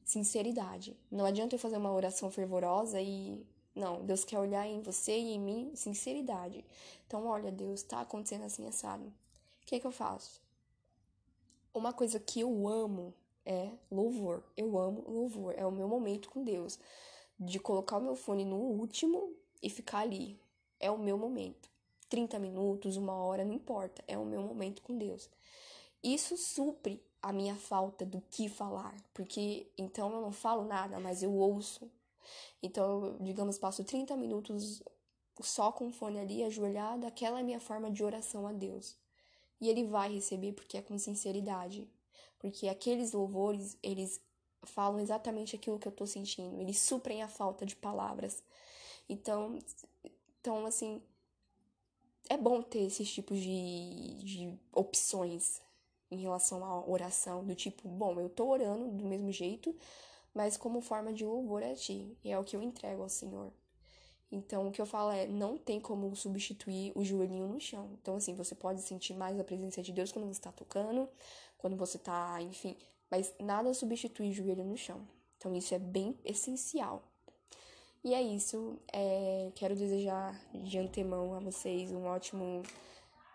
sinceridade. 0.04 0.96
Não 1.10 1.24
adianta 1.24 1.54
eu 1.54 1.58
fazer 1.58 1.76
uma 1.76 1.92
oração 1.92 2.30
fervorosa 2.30 3.00
e 3.00 3.44
não, 3.74 4.04
Deus 4.04 4.24
quer 4.24 4.38
olhar 4.38 4.66
em 4.66 4.80
você 4.80 5.12
e 5.16 5.34
em 5.34 5.40
mim 5.40 5.72
sinceridade. 5.74 6.64
Então, 7.06 7.26
olha, 7.26 7.52
Deus, 7.52 7.82
tá 7.82 8.00
acontecendo 8.00 8.44
assim 8.44 8.66
assado 8.66 9.12
que, 9.70 9.78
que 9.78 9.86
eu 9.86 9.92
faço? 9.92 10.42
Uma 11.72 11.92
coisa 11.92 12.18
que 12.18 12.40
eu 12.40 12.66
amo 12.66 13.14
é 13.46 13.70
louvor. 13.88 14.42
Eu 14.56 14.76
amo 14.76 15.04
louvor. 15.08 15.54
É 15.56 15.64
o 15.64 15.70
meu 15.70 15.86
momento 15.86 16.28
com 16.28 16.42
Deus. 16.42 16.76
De 17.38 17.60
colocar 17.60 17.98
o 17.98 18.02
meu 18.02 18.16
fone 18.16 18.44
no 18.44 18.56
último 18.56 19.32
e 19.62 19.70
ficar 19.70 20.00
ali. 20.00 20.36
É 20.80 20.90
o 20.90 20.98
meu 20.98 21.16
momento. 21.16 21.70
30 22.08 22.38
minutos, 22.38 22.96
uma 22.96 23.14
hora, 23.14 23.44
não 23.44 23.54
importa. 23.54 24.02
É 24.08 24.18
o 24.18 24.24
meu 24.24 24.42
momento 24.42 24.82
com 24.82 24.98
Deus. 24.98 25.30
Isso 26.02 26.36
supre 26.36 27.00
a 27.22 27.32
minha 27.32 27.54
falta 27.54 28.04
do 28.04 28.20
que 28.30 28.48
falar. 28.48 28.96
Porque 29.14 29.70
então 29.78 30.12
eu 30.12 30.20
não 30.20 30.32
falo 30.32 30.64
nada, 30.64 30.98
mas 30.98 31.22
eu 31.22 31.32
ouço. 31.32 31.90
Então, 32.62 33.16
digamos, 33.20 33.58
passo 33.58 33.84
30 33.84 34.16
minutos 34.16 34.82
só 35.40 35.70
com 35.70 35.88
o 35.88 35.92
fone 35.92 36.18
ali, 36.18 36.42
ajoelhada. 36.42 37.06
Aquela 37.06 37.40
é 37.40 37.42
minha 37.42 37.60
forma 37.60 37.90
de 37.90 38.02
oração 38.02 38.46
a 38.46 38.52
Deus. 38.52 38.96
E 39.60 39.68
ele 39.68 39.84
vai 39.84 40.12
receber 40.14 40.52
porque 40.52 40.78
é 40.78 40.82
com 40.82 40.98
sinceridade. 40.98 41.88
Porque 42.38 42.68
aqueles 42.68 43.12
louvores, 43.12 43.76
eles 43.82 44.20
falam 44.62 44.98
exatamente 44.98 45.54
aquilo 45.54 45.78
que 45.78 45.86
eu 45.86 45.92
tô 45.92 46.06
sentindo. 46.06 46.60
Eles 46.60 46.80
suprem 46.80 47.22
a 47.22 47.28
falta 47.28 47.66
de 47.66 47.76
palavras. 47.76 48.42
Então, 49.08 49.58
então 50.40 50.66
assim, 50.66 51.02
é 52.28 52.36
bom 52.36 52.62
ter 52.62 52.80
esses 52.80 53.12
tipos 53.12 53.38
de, 53.38 54.14
de 54.22 54.58
opções 54.72 55.60
em 56.10 56.18
relação 56.18 56.64
à 56.64 56.88
oração, 56.88 57.44
do 57.44 57.54
tipo, 57.54 57.88
bom, 57.88 58.20
eu 58.20 58.28
tô 58.28 58.48
orando 58.48 58.88
do 58.90 59.04
mesmo 59.04 59.30
jeito, 59.30 59.74
mas 60.34 60.56
como 60.56 60.80
forma 60.80 61.12
de 61.12 61.24
louvor 61.24 61.62
a 61.62 61.74
ti, 61.74 62.16
e 62.24 62.30
é 62.30 62.38
o 62.38 62.44
que 62.44 62.56
eu 62.56 62.62
entrego 62.62 63.02
ao 63.02 63.08
Senhor. 63.08 63.52
Então, 64.32 64.68
o 64.68 64.70
que 64.70 64.80
eu 64.80 64.86
falo 64.86 65.10
é, 65.10 65.26
não 65.26 65.58
tem 65.58 65.80
como 65.80 66.14
substituir 66.14 66.92
o 66.94 67.04
joelhinho 67.04 67.48
no 67.48 67.58
chão. 67.60 67.90
Então, 68.00 68.14
assim, 68.14 68.34
você 68.34 68.54
pode 68.54 68.80
sentir 68.80 69.12
mais 69.14 69.38
a 69.40 69.44
presença 69.44 69.82
de 69.82 69.92
Deus 69.92 70.12
quando 70.12 70.26
você 70.26 70.38
está 70.38 70.52
tocando, 70.52 71.08
quando 71.58 71.76
você 71.76 71.96
está, 71.96 72.40
enfim, 72.40 72.76
mas 73.10 73.34
nada 73.40 73.74
substitui 73.74 74.30
o 74.30 74.32
joelho 74.32 74.64
no 74.64 74.76
chão. 74.76 75.06
Então, 75.36 75.54
isso 75.56 75.74
é 75.74 75.80
bem 75.80 76.16
essencial. 76.24 77.09
E 78.02 78.14
é 78.14 78.22
isso. 78.22 78.78
É, 78.92 79.50
quero 79.54 79.76
desejar 79.76 80.38
de 80.54 80.78
antemão 80.78 81.34
a 81.34 81.40
vocês 81.40 81.92
um 81.92 82.04
ótimo 82.06 82.62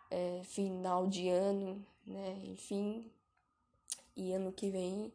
é, 0.09 0.41
final 0.43 1.07
de 1.07 1.29
ano, 1.29 1.85
né? 2.05 2.41
Enfim. 2.45 3.11
E 4.15 4.33
ano 4.33 4.51
que 4.51 4.69
vem 4.69 5.11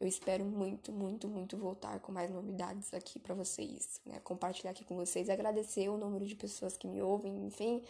eu 0.00 0.06
espero 0.06 0.44
muito, 0.44 0.92
muito, 0.92 1.26
muito 1.26 1.56
voltar 1.56 1.98
com 1.98 2.12
mais 2.12 2.30
novidades 2.30 2.94
aqui 2.94 3.18
para 3.18 3.34
vocês, 3.34 4.00
né? 4.06 4.20
Compartilhar 4.20 4.70
aqui 4.70 4.84
com 4.84 4.94
vocês, 4.94 5.28
agradecer 5.28 5.88
o 5.88 5.98
número 5.98 6.24
de 6.24 6.36
pessoas 6.36 6.76
que 6.76 6.86
me 6.86 7.02
ouvem, 7.02 7.46
enfim, 7.46 7.82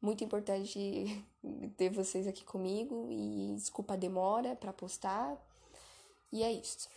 muito 0.00 0.22
importante 0.22 1.24
ter 1.78 1.88
vocês 1.88 2.26
aqui 2.26 2.44
comigo 2.44 3.08
e 3.10 3.54
desculpa 3.54 3.94
a 3.94 3.96
demora 3.96 4.54
para 4.54 4.72
postar. 4.72 5.34
E 6.30 6.42
é 6.42 6.52
isso. 6.52 6.90